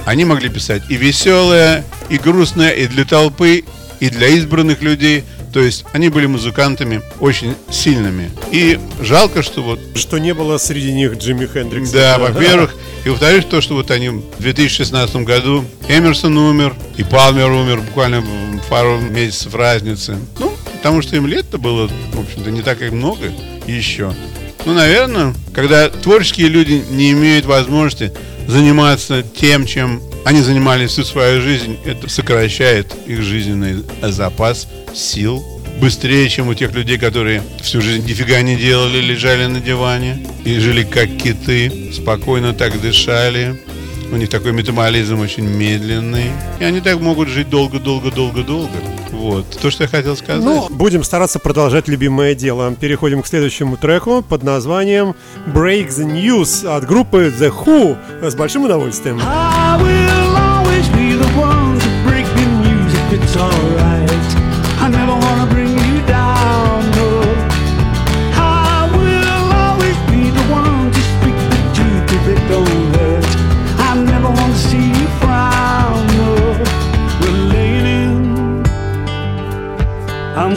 они 0.06 0.24
могли 0.24 0.50
писать 0.50 0.84
и 0.90 0.96
веселое, 0.96 1.84
и 2.10 2.18
грустное, 2.18 2.72
и 2.72 2.88
для 2.88 3.04
толпы, 3.04 3.66
и 4.00 4.10
для 4.10 4.30
избранных 4.30 4.82
людей. 4.82 5.26
То 5.54 5.60
есть 5.62 5.86
они 5.94 6.10
были 6.10 6.26
музыкантами 6.26 7.02
очень 7.20 7.56
сильными. 7.70 8.32
И 8.52 8.80
жалко, 9.02 9.42
что 9.42 9.62
вот... 9.62 9.80
Что 9.96 10.18
не 10.18 10.34
было 10.34 10.58
среди 10.58 10.94
них 10.94 11.18
Джимми 11.18 11.48
Хендрикса. 11.48 11.94
Да, 11.94 12.18
во-первых. 12.20 12.76
И 13.06 13.10
во-вторых, 13.10 13.48
то, 13.50 13.62
что 13.62 13.76
вот 13.76 13.92
они 13.92 14.10
в 14.10 14.42
2016 14.42 15.16
году 15.18 15.66
Эмерсон 15.88 16.38
умер, 16.38 16.76
и 16.98 17.04
Палмер 17.04 17.50
умер 17.50 17.82
буквально 17.82 18.24
пару 18.70 19.00
месяцев 19.00 19.56
разницы. 19.56 20.18
Ну, 20.40 20.54
потому 20.78 21.02
что 21.02 21.16
им 21.16 21.26
лет-то 21.26 21.58
было, 21.58 21.88
в 21.88 22.20
общем-то, 22.20 22.52
не 22.52 22.62
так 22.62 22.82
и 22.82 22.90
много 22.90 23.32
еще. 23.66 24.14
Ну, 24.66 24.74
наверное, 24.74 25.34
когда 25.54 25.90
творческие 25.90 26.50
люди 26.50 26.84
не 26.90 27.12
имеют 27.12 27.46
возможности 27.46 28.12
заниматься 28.48 29.24
тем, 29.24 29.66
чем 29.66 30.02
они 30.26 30.42
занимались 30.42 30.92
всю 30.92 31.04
свою 31.04 31.42
жизнь, 31.42 31.78
это 31.86 32.10
сокращает 32.10 32.94
их 33.08 33.22
жизненный 33.22 33.84
запас 34.02 34.68
сил 34.94 35.44
быстрее, 35.80 36.30
чем 36.30 36.50
у 36.50 36.54
тех 36.54 36.74
людей, 36.74 36.98
которые 36.98 37.42
всю 37.62 37.82
жизнь 37.82 38.06
нифига 38.06 38.42
не 38.42 38.56
делали, 38.56 39.00
лежали 39.00 39.46
на 39.46 39.60
диване 39.60 40.20
и 40.44 40.60
жили 40.60 40.84
как 40.84 41.10
киты, 41.18 41.92
спокойно 41.94 42.54
так 42.54 42.80
дышали. 42.82 43.62
У 44.12 44.16
них 44.16 44.30
такой 44.30 44.52
метаболизм 44.54 45.20
очень 45.20 45.46
медленный. 45.46 46.32
И 46.60 46.64
они 46.64 46.82
так 46.82 47.00
могут 47.00 47.30
жить 47.30 47.50
долго-долго-долго-долго. 47.50 48.74
Вот. 49.12 49.46
То, 49.62 49.70
что 49.70 49.84
я 49.84 49.90
хотел 49.90 50.16
сказать. 50.16 50.44
Ну, 50.44 50.68
будем 50.70 51.04
стараться 51.04 51.40
продолжать 51.40 51.88
любимое 51.88 52.36
дело. 52.36 52.74
Переходим 52.76 53.22
к 53.22 53.28
следующему 53.28 53.78
треку 53.78 54.22
под 54.22 54.44
названием 54.44 55.16
Break 55.48 55.90
the 55.90 56.06
News 56.06 56.68
от 56.68 56.86
группы 56.86 57.34
The 57.38 57.52
Who. 57.52 57.98
С 58.30 58.36
большим 58.36 58.66
удовольствием. 58.66 59.20
I 59.22 59.80
will 59.82 60.49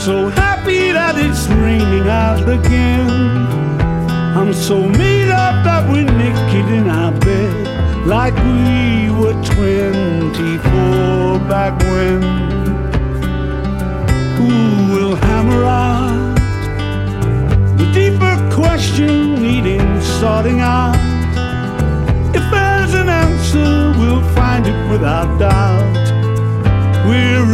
so 0.04 0.28
happy 0.30 0.90
that 0.90 1.14
it's 1.16 1.46
raining 1.62 2.08
out 2.08 2.42
again. 2.48 3.08
I'm 4.36 4.52
so 4.52 4.80
made 4.80 5.30
up 5.30 5.62
that 5.62 5.88
we're 5.88 6.02
naked 6.02 6.66
in 6.72 6.90
our 6.90 7.12
bed 7.20 8.04
like 8.04 8.34
we 8.34 9.14
were 9.14 9.38
24 9.44 11.38
back 11.46 11.78
when 11.82 12.20
who 14.38 14.92
will 14.92 15.14
hammer 15.14 15.62
out 15.62 16.34
the 17.78 17.86
deeper 17.94 18.34
question 18.52 19.40
needing 19.40 20.00
sorting 20.00 20.58
out. 20.58 20.96
If 22.34 22.44
there's 22.50 22.94
an 22.94 23.08
answer, 23.08 23.94
we'll 24.00 24.24
find 24.34 24.66
it 24.66 24.90
without 24.90 25.38
doubt. 25.38 25.94
We're 27.06 27.46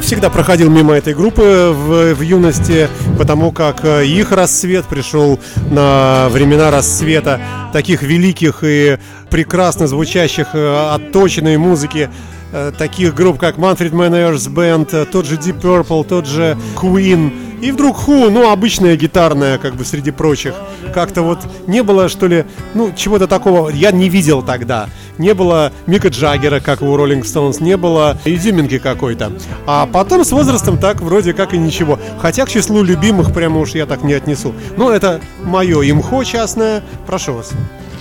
всегда 0.00 0.30
проходил 0.30 0.70
мимо 0.70 0.94
этой 0.94 1.14
группы 1.14 1.72
в, 1.72 2.14
в 2.14 2.20
юности, 2.20 2.88
потому 3.18 3.52
как 3.52 3.84
э, 3.84 4.06
их 4.06 4.32
рассвет 4.32 4.86
пришел 4.86 5.38
на 5.70 6.28
времена 6.30 6.70
рассвета 6.70 7.40
таких 7.72 8.02
великих 8.02 8.62
и 8.62 8.98
прекрасно 9.30 9.86
звучащих, 9.86 10.48
э, 10.54 10.94
отточенной 10.94 11.56
музыки, 11.56 12.10
э, 12.52 12.72
таких 12.76 13.14
групп, 13.14 13.38
как 13.38 13.56
Manfred 13.56 13.92
Manners 13.92 14.52
Band, 14.52 15.06
тот 15.06 15.26
же 15.26 15.36
Deep 15.36 15.60
Purple, 15.60 16.04
тот 16.04 16.26
же 16.26 16.56
Queen, 16.76 17.32
и 17.60 17.70
вдруг 17.70 17.96
ху, 17.96 18.30
ну, 18.30 18.50
обычная 18.50 18.96
гитарная, 18.96 19.58
как 19.58 19.74
бы, 19.74 19.84
среди 19.84 20.10
прочих. 20.10 20.54
Как-то 20.94 21.22
вот 21.22 21.38
не 21.66 21.82
было, 21.82 22.08
что 22.08 22.26
ли, 22.26 22.44
ну, 22.74 22.92
чего-то 22.96 23.26
такого 23.26 23.70
я 23.70 23.90
не 23.90 24.08
видел 24.08 24.42
тогда. 24.42 24.88
Не 25.18 25.34
было 25.34 25.72
Мика 25.86 26.08
Джаггера, 26.08 26.60
как 26.60 26.82
у 26.82 26.96
Роллинг 26.96 27.26
Стоунс, 27.26 27.60
не 27.60 27.76
было 27.76 28.18
изюминки 28.24 28.78
какой-то. 28.78 29.32
А 29.66 29.86
потом 29.86 30.24
с 30.24 30.30
возрастом 30.30 30.78
так 30.78 31.00
вроде 31.00 31.32
как 31.32 31.54
и 31.54 31.58
ничего. 31.58 31.98
Хотя 32.20 32.46
к 32.46 32.50
числу 32.50 32.82
любимых 32.82 33.34
прямо 33.34 33.60
уж 33.60 33.70
я 33.70 33.86
так 33.86 34.02
не 34.02 34.14
отнесу. 34.14 34.54
Но 34.76 34.92
это 34.92 35.20
мое 35.42 35.82
имхо 35.82 36.22
частное. 36.24 36.82
Прошу 37.06 37.34
вас. 37.34 37.50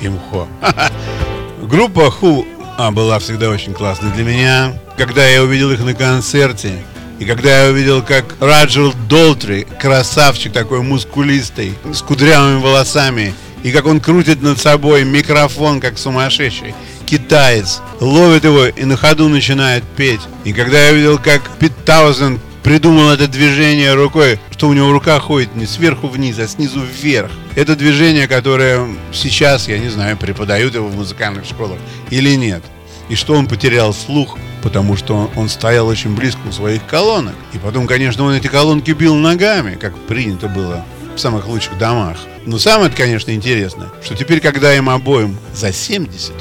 Имхо. 0.02 0.48
Группа 1.64 2.12
Ху 2.12 2.46
а, 2.78 2.92
была 2.92 3.18
всегда 3.18 3.50
очень 3.50 3.74
классной 3.74 4.12
для 4.12 4.24
меня. 4.24 4.74
Когда 4.98 5.26
я 5.26 5.42
увидел 5.42 5.72
их 5.72 5.84
на 5.84 5.96
концерте, 5.96 6.74
и 7.20 7.26
когда 7.26 7.66
я 7.66 7.72
увидел, 7.72 8.02
как 8.04 8.36
Раджер 8.40 8.94
Долтри, 9.10 9.68
красавчик 9.80 10.54
такой 10.54 10.82
мускулистый, 10.82 11.74
с 11.92 12.02
кудрявыми 12.02 12.62
волосами, 12.62 13.34
и 13.64 13.72
как 13.72 13.86
он 13.86 14.00
крутит 14.00 14.42
над 14.42 14.60
собой 14.60 15.04
микрофон, 15.04 15.80
как 15.80 15.98
сумасшедший, 15.98 16.76
китаец, 17.06 17.82
ловит 18.00 18.44
его 18.44 18.68
и 18.68 18.84
на 18.86 18.98
ходу 18.98 19.30
начинает 19.30 19.84
петь. 19.96 20.22
И 20.44 20.54
когда 20.54 20.86
я 20.86 20.94
увидел, 20.94 21.18
как 21.18 21.42
Пит 21.60 21.74
Таузен 21.86 22.40
придумал 22.62 23.12
это 23.12 23.28
движение 23.28 23.94
рукой, 23.94 24.40
что 24.52 24.68
у 24.68 24.74
него 24.74 24.92
рука 24.92 25.20
ходит 25.20 25.56
не 25.56 25.66
сверху 25.66 26.08
вниз, 26.08 26.38
а 26.38 26.48
снизу 26.48 26.82
вверх. 26.82 27.32
Это 27.56 27.76
движение, 27.76 28.28
которое 28.28 28.88
сейчас, 29.14 29.68
я 29.68 29.80
не 29.80 29.90
знаю, 29.90 30.18
преподают 30.18 30.76
его 30.76 30.88
в 30.88 30.96
музыкальных 30.96 31.46
школах 31.46 31.80
или 32.10 32.36
нет. 32.36 32.62
И 33.10 33.16
что 33.16 33.36
он 33.36 33.48
потерял 33.48 33.94
слух, 33.94 34.38
потому 34.68 34.98
что 34.98 35.32
он 35.38 35.48
стоял 35.48 35.88
очень 35.88 36.14
близко 36.14 36.42
у 36.46 36.52
своих 36.52 36.86
колонок. 36.86 37.36
И 37.54 37.58
потом, 37.58 37.88
конечно, 37.88 38.26
он 38.26 38.34
эти 38.34 38.48
колонки 38.48 38.92
бил 38.92 39.16
ногами, 39.16 39.76
как 39.76 39.98
принято 39.98 40.50
было 40.50 40.84
в 41.16 41.20
самых 41.20 41.48
лучших 41.48 41.78
домах. 41.78 42.18
Но 42.46 42.60
самое, 42.60 42.92
конечно, 42.92 43.32
интересное, 43.32 43.88
что 44.04 44.14
теперь, 44.14 44.42
когда 44.42 44.76
им 44.76 44.90
обоим 44.90 45.38
за 45.54 45.72
70, 45.72 46.34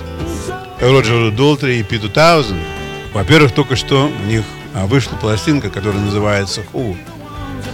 Роджеру 0.81 1.31
Долтри 1.31 1.79
и 1.79 1.85
Питу 1.85 2.09
Таузен, 2.09 2.59
во-первых, 3.15 3.53
только 3.53 3.77
что 3.77 4.11
у 4.11 4.27
них 4.27 4.43
а, 4.75 4.87
вышла 4.87 5.15
пластинка, 5.15 5.71
которая 5.71 6.03
называется 6.03 6.63
«Ху». 6.73 6.97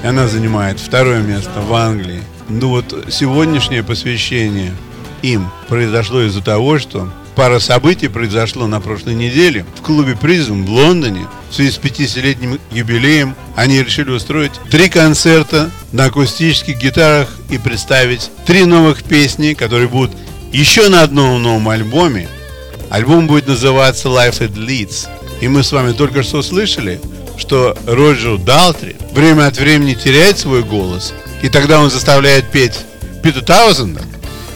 И 0.03 0.07
она 0.07 0.29
занимает 0.29 0.79
второе 0.79 1.23
место 1.23 1.63
в 1.63 1.73
Англии. 1.73 2.21
Ну 2.51 2.69
вот 2.69 3.07
сегодняшнее 3.09 3.83
посвящение 3.83 4.75
им 5.23 5.49
произошло 5.69 6.21
из-за 6.21 6.43
того, 6.43 6.79
что 6.79 7.09
Пара 7.35 7.61
событий 7.61 8.09
произошло 8.09 8.67
на 8.67 8.81
прошлой 8.81 9.15
неделе. 9.15 9.65
В 9.77 9.83
клубе 9.83 10.17
«Призм» 10.17 10.65
в 10.65 10.71
Лондоне 10.71 11.27
в 11.51 11.55
связи 11.55 11.71
с 11.71 11.79
50-летним 11.79 12.61
юбилеем 12.71 13.35
они 13.57 13.83
решили 13.83 14.11
устроить 14.11 14.53
три 14.71 14.89
концерта 14.89 15.71
на 15.93 16.05
акустических 16.07 16.79
гитарах 16.79 17.29
и 17.51 17.59
представить 17.59 18.31
три 18.47 18.65
новых 18.65 19.03
песни, 19.03 19.55
которые 19.55 19.89
будут 19.89 20.13
еще 20.53 20.89
на 20.89 21.03
одном 21.03 21.43
новом 21.43 21.69
альбоме. 21.71 22.29
Альбом 22.91 23.27
будет 23.27 23.47
называться 23.47 24.09
«Life 24.09 24.41
at 24.41 24.55
Leeds». 24.55 25.09
И 25.41 25.49
мы 25.49 25.63
с 25.63 25.73
вами 25.73 25.93
только 25.93 26.23
что 26.23 26.43
слышали, 26.43 27.01
что 27.39 27.77
Роджер 27.87 28.37
Далтри 28.37 28.97
время 29.13 29.47
от 29.47 29.57
времени 29.57 29.95
теряет 29.95 30.39
свой 30.39 30.63
голос, 30.63 31.15
и 31.43 31.49
тогда 31.49 31.81
он 31.81 31.91
заставляет 31.91 32.51
петь 32.51 32.81
Пита 33.23 33.41
Таузенда, 33.41 34.03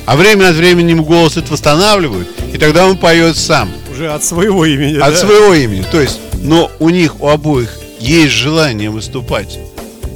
а 0.07 0.17
время 0.17 0.49
от 0.49 0.57
времени 0.57 0.91
ему 0.93 1.05
голос 1.05 1.37
это 1.37 1.53
восстанавливают, 1.53 2.29
и 2.53 2.59
тогда 2.59 2.87
он 2.87 2.97
поет 2.97 3.37
сам. 3.37 3.71
Уже 3.91 4.11
от 4.11 4.25
своего 4.25 4.65
имени. 4.65 4.99
От 4.99 5.13
да? 5.13 5.17
своего 5.17 5.53
имени. 5.53 5.85
То 5.91 6.01
есть, 6.01 6.21
но 6.43 6.71
у 6.79 6.91
них, 6.91 7.21
у 7.21 7.29
обоих 7.29 7.77
есть 7.99 8.33
желание 8.33 8.89
выступать. 8.91 9.59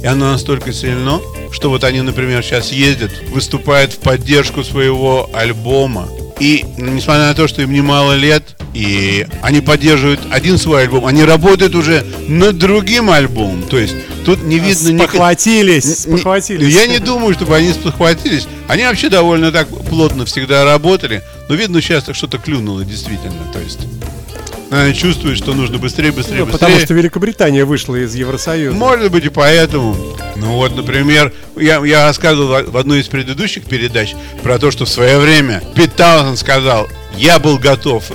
И 0.01 0.07
оно 0.07 0.31
настолько 0.31 0.71
сильно, 0.73 1.19
что 1.51 1.69
вот 1.69 1.83
они, 1.83 2.01
например, 2.01 2.41
сейчас 2.41 2.71
ездят, 2.71 3.11
выступают 3.29 3.93
в 3.93 3.97
поддержку 3.97 4.63
своего 4.63 5.29
альбома. 5.33 6.07
И 6.41 6.65
несмотря 6.75 7.27
на 7.27 7.33
то, 7.35 7.47
что 7.47 7.61
им 7.61 7.71
немало 7.71 8.13
лет, 8.13 8.55
и 8.73 9.27
они 9.43 9.61
поддерживают 9.61 10.21
один 10.31 10.57
свой 10.57 10.81
альбом, 10.81 11.05
они 11.05 11.23
работают 11.23 11.75
уже 11.75 12.03
над 12.27 12.57
другим 12.57 13.11
альбомом. 13.11 13.61
То 13.61 13.77
есть 13.77 13.93
тут 14.25 14.43
не 14.43 14.57
видно... 14.57 15.03
Спохватились, 15.03 15.85
ни... 15.85 16.15
спохватились. 16.15 16.73
Я 16.73 16.87
не 16.87 16.97
думаю, 16.97 17.35
чтобы 17.35 17.55
они 17.55 17.71
спохватились. 17.71 18.47
Они 18.67 18.83
вообще 18.83 19.09
довольно 19.09 19.51
так 19.51 19.67
плотно 19.67 20.25
всегда 20.25 20.65
работали. 20.65 21.21
Но 21.47 21.53
видно, 21.53 21.79
сейчас 21.79 22.05
что-то 22.11 22.39
клюнуло 22.39 22.83
действительно. 22.83 23.45
То 23.53 23.59
есть 23.59 23.81
чувствует, 24.93 25.37
что 25.37 25.53
нужно 25.53 25.77
быстрее, 25.77 26.11
быстрее, 26.11 26.39
ну, 26.39 26.45
быстрее. 26.45 26.59
Потому 26.59 26.79
что 26.79 26.93
Великобритания 26.93 27.65
вышла 27.65 27.95
из 27.95 28.15
Евросоюза. 28.15 28.75
Может 28.75 29.11
быть 29.11 29.25
и 29.25 29.29
поэтому. 29.29 29.97
Ну 30.37 30.53
вот, 30.53 30.75
например, 30.75 31.33
я, 31.57 31.83
я 31.85 32.05
рассказывал 32.05 32.63
в 32.71 32.77
одной 32.77 33.01
из 33.01 33.07
предыдущих 33.07 33.65
передач 33.65 34.15
про 34.43 34.59
то, 34.59 34.71
что 34.71 34.85
в 34.85 34.89
свое 34.89 35.19
время 35.19 35.61
Пит 35.75 35.95
Таузен 35.95 36.37
сказал, 36.37 36.87
я 37.17 37.37
был 37.39 37.57
готов 37.57 38.11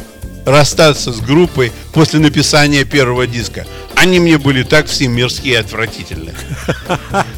расстаться 0.46 1.12
с 1.12 1.20
группой 1.20 1.72
после 1.92 2.20
написания 2.20 2.84
первого 2.84 3.26
диска. 3.26 3.66
Они 3.94 4.20
мне 4.20 4.38
были 4.38 4.62
так 4.62 4.86
все 4.86 5.08
мирские 5.08 5.54
и 5.54 5.56
отвратительны. 5.56 6.32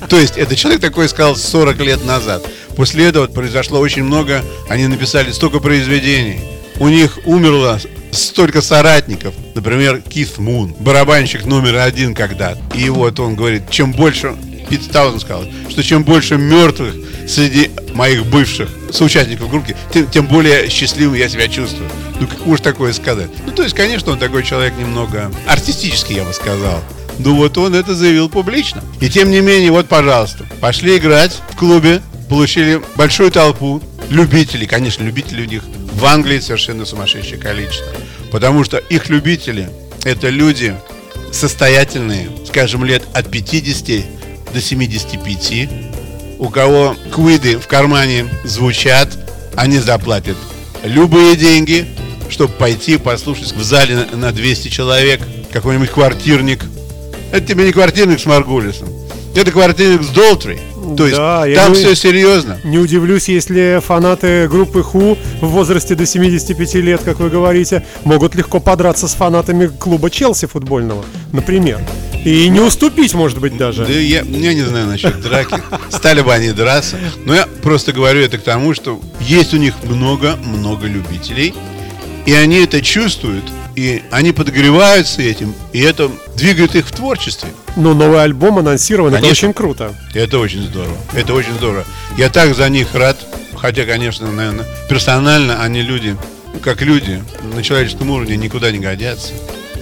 То 0.09 0.19
есть, 0.19 0.37
это 0.37 0.55
человек 0.55 0.81
такой 0.81 1.09
сказал 1.09 1.35
40 1.35 1.79
лет 1.81 2.05
назад. 2.05 2.47
После 2.77 3.07
этого 3.07 3.27
произошло 3.27 3.81
очень 3.81 4.05
много, 4.05 4.43
они 4.69 4.87
написали 4.87 5.33
столько 5.33 5.59
произведений. 5.59 6.41
У 6.79 6.89
них 6.89 7.19
умерло 7.25 7.81
столько 8.23 8.63
соратников. 8.63 9.35
Например, 9.55 10.01
Кит 10.01 10.39
Мун, 10.39 10.75
барабанщик 10.79 11.45
номер 11.45 11.77
один 11.77 12.15
когда-то. 12.15 12.61
И 12.75 12.89
вот 12.89 13.19
он 13.21 13.35
говорит, 13.35 13.71
чем 13.71 13.93
больше, 13.93 14.35
Пит 14.69 14.91
Таузен 14.91 15.21
сказал, 15.21 15.45
что 15.69 15.83
чем 15.83 16.05
больше 16.05 16.37
мертвых 16.37 16.95
среди 17.27 17.71
моих 17.95 18.27
бывших 18.27 18.69
соучастников 18.93 19.51
группы, 19.51 19.75
тем, 19.93 20.07
тем 20.11 20.27
более 20.27 20.69
счастливым 20.69 21.15
я 21.15 21.29
себя 21.29 21.49
чувствую. 21.49 21.89
Ну, 22.21 22.27
как 22.27 22.47
уж 22.47 22.61
такое 22.61 22.93
сказать? 22.93 23.31
Ну, 23.47 23.53
то 23.53 23.63
есть, 23.63 23.75
конечно, 23.75 24.13
он 24.13 24.19
такой 24.19 24.43
человек 24.43 24.75
немного 24.79 25.31
артистический, 25.47 26.17
я 26.17 26.25
бы 26.25 26.33
сказал. 26.33 26.83
Ну, 27.19 27.35
вот 27.35 27.59
он 27.59 27.75
это 27.75 27.95
заявил 27.95 28.29
публично. 28.29 28.83
И 29.01 29.09
тем 29.09 29.31
не 29.31 29.41
менее, 29.41 29.73
вот, 29.73 29.89
пожалуйста, 29.89 30.45
пошли 30.61 30.97
играть 30.97 31.41
в 31.51 31.57
клубе, 31.57 32.01
получили 32.29 32.81
большую 32.97 33.31
толпу 33.31 33.83
любителей, 34.11 34.66
конечно, 34.66 35.03
любителей 35.05 35.44
у 35.44 35.49
них 35.49 35.62
в 35.92 36.05
Англии 36.05 36.40
совершенно 36.40 36.85
сумасшедшее 36.85 37.38
количество. 37.38 37.87
Потому 38.31 38.64
что 38.64 38.79
их 38.79 39.09
любители– 39.09 39.68
это 40.05 40.29
люди 40.29 40.75
состоятельные, 41.33 42.29
скажем, 42.47 42.85
лет 42.85 43.03
от 43.12 43.31
50 43.31 44.05
до 44.53 44.61
75, 44.61 45.68
у 46.38 46.49
кого 46.49 46.97
квиды 47.14 47.59
в 47.59 47.66
кармане 47.66 48.27
звучат, 48.44 49.18
они 49.57 49.79
заплатят 49.79 50.37
любые 50.85 51.37
деньги, 51.37 51.87
чтобы 52.31 52.53
пойти 52.53 52.97
послушать 52.97 53.53
в 53.53 53.62
зале 53.62 54.07
на 54.12 54.33
200 54.33 54.68
человек 54.68 55.21
какой-нибудь 55.53 55.90
квартирник. 55.90 56.64
Это 57.33 57.47
тебе 57.47 57.64
не 57.64 57.73
квартирник 57.73 58.21
с 58.21 58.27
Маргулисом, 58.27 58.88
это 59.35 59.51
квартирник 59.51 60.03
с 60.03 60.09
Долтри. 60.09 60.61
То 60.96 61.07
есть 61.07 61.16
да, 61.16 61.44
там 61.55 61.74
все 61.74 61.94
серьезно. 61.94 62.59
Не 62.64 62.79
удивлюсь, 62.79 63.29
если 63.29 63.81
фанаты 63.85 64.48
группы 64.48 64.83
Ху 64.83 65.18
в 65.40 65.46
возрасте 65.46 65.94
до 65.94 66.07
75 66.07 66.74
лет, 66.77 67.03
как 67.05 67.20
вы 67.20 67.31
говорите, 67.31 67.85
могут 68.05 68.35
легко 68.35 68.61
подраться 68.61 69.09
с 69.09 69.14
фанатами 69.14 69.66
клуба 69.66 70.11
Челси 70.11 70.46
футбольного, 70.46 71.05
например. 71.33 71.81
И 72.24 72.48
не 72.48 72.61
уступить, 72.61 73.14
может 73.14 73.38
быть, 73.38 73.57
даже. 73.57 73.87
Да 73.87 73.92
я, 73.92 74.22
я 74.22 74.55
не 74.55 74.62
знаю 74.62 74.87
насчет 74.87 75.20
драки. 75.20 75.57
Стали 75.90 76.20
бы 76.20 76.33
они 76.35 76.51
драться. 76.53 76.96
Но 77.24 77.35
я 77.35 77.46
просто 77.62 77.92
говорю 77.92 78.20
это 78.20 78.38
к 78.38 78.42
тому, 78.42 78.74
что 78.74 79.01
есть 79.20 79.55
у 79.55 79.57
них 79.57 79.74
много-много 79.85 80.87
любителей. 80.87 81.55
И 82.27 82.33
они 82.33 82.57
это 82.57 82.83
чувствуют. 82.83 83.44
И 83.77 84.03
они 84.11 84.33
подогреваются 84.33 85.22
этим. 85.22 85.55
И 85.72 85.81
это 85.81 86.11
двигает 86.37 86.74
их 86.74 86.87
в 86.88 86.92
творчестве. 86.92 87.51
Ну, 87.79 87.95
новый 87.95 88.21
альбом 88.21 88.59
анонсирован, 88.59 89.12
Конечно. 89.12 89.27
это 89.27 89.38
очень 89.38 89.53
круто. 89.55 89.95
Это 90.12 90.38
очень 90.41 90.62
здорово. 90.62 90.97
Это 91.12 91.33
очень 91.33 91.55
здорово. 91.55 91.85
Я 92.17 92.29
так 92.29 92.57
за 92.57 92.69
них 92.69 92.93
рад. 92.93 93.17
Хотя, 93.57 93.85
конечно, 93.85 94.31
наверное, 94.31 94.67
персонально 94.88 95.62
они 95.62 95.83
люди, 95.83 96.17
как 96.61 96.83
люди, 96.83 97.23
на 97.55 97.62
человеческом 97.62 98.11
уровне 98.11 98.37
никуда 98.37 98.73
не 98.73 98.79
годятся. 98.81 99.33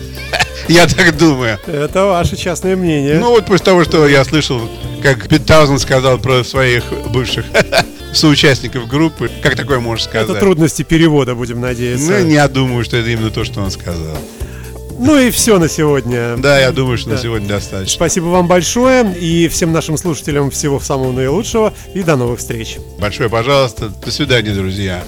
Я 0.69 0.87
так 0.87 1.17
думаю. 1.17 1.59
Это 1.67 2.05
ваше 2.05 2.37
частное 2.37 2.77
мнение. 2.77 3.19
Ну 3.19 3.31
вот 3.31 3.47
после 3.47 3.65
того, 3.65 3.85
что 3.85 4.07
я 4.09 4.25
слышал, 4.25 4.61
как 5.03 5.29
Пит 5.29 5.47
Таузен 5.47 5.79
сказал 5.79 6.19
про 6.19 6.43
своих 6.45 6.85
бывших 7.11 7.45
соучастников 8.13 8.89
группы. 8.89 9.31
Как 9.43 9.57
такое 9.57 9.79
можешь 9.79 10.05
сказать? 10.07 10.29
Это 10.29 10.39
трудности 10.41 10.83
перевода, 10.83 11.35
будем 11.35 11.61
надеяться. 11.61 12.11
Ну, 12.11 12.29
я 12.29 12.49
думаю, 12.49 12.85
что 12.85 12.97
это 12.97 13.09
именно 13.11 13.31
то, 13.31 13.45
что 13.45 13.61
он 13.61 13.71
сказал. 13.71 14.19
Ну 14.99 15.19
и 15.19 15.31
все 15.31 15.59
на 15.59 15.69
сегодня. 15.69 16.37
Да, 16.37 16.59
я 16.59 16.73
думаю, 16.73 16.99
что 16.99 17.11
да. 17.11 17.17
на 17.17 17.23
сегодня 17.23 17.49
достаточно. 17.49 17.95
Спасибо 17.95 18.27
вам 18.27 18.47
большое 18.47 19.15
и 19.15 19.49
всем 19.49 19.73
нашим 19.73 19.97
слушателям 19.97 20.51
всего 20.51 20.81
самого 20.81 21.13
наилучшего 21.13 21.73
и 21.95 22.03
до 22.03 22.17
новых 22.17 22.39
встреч. 22.39 22.79
Большое 22.99 23.29
пожалуйста. 23.29 23.89
До 23.89 24.11
свидания, 24.11 24.53
друзья. 24.53 25.03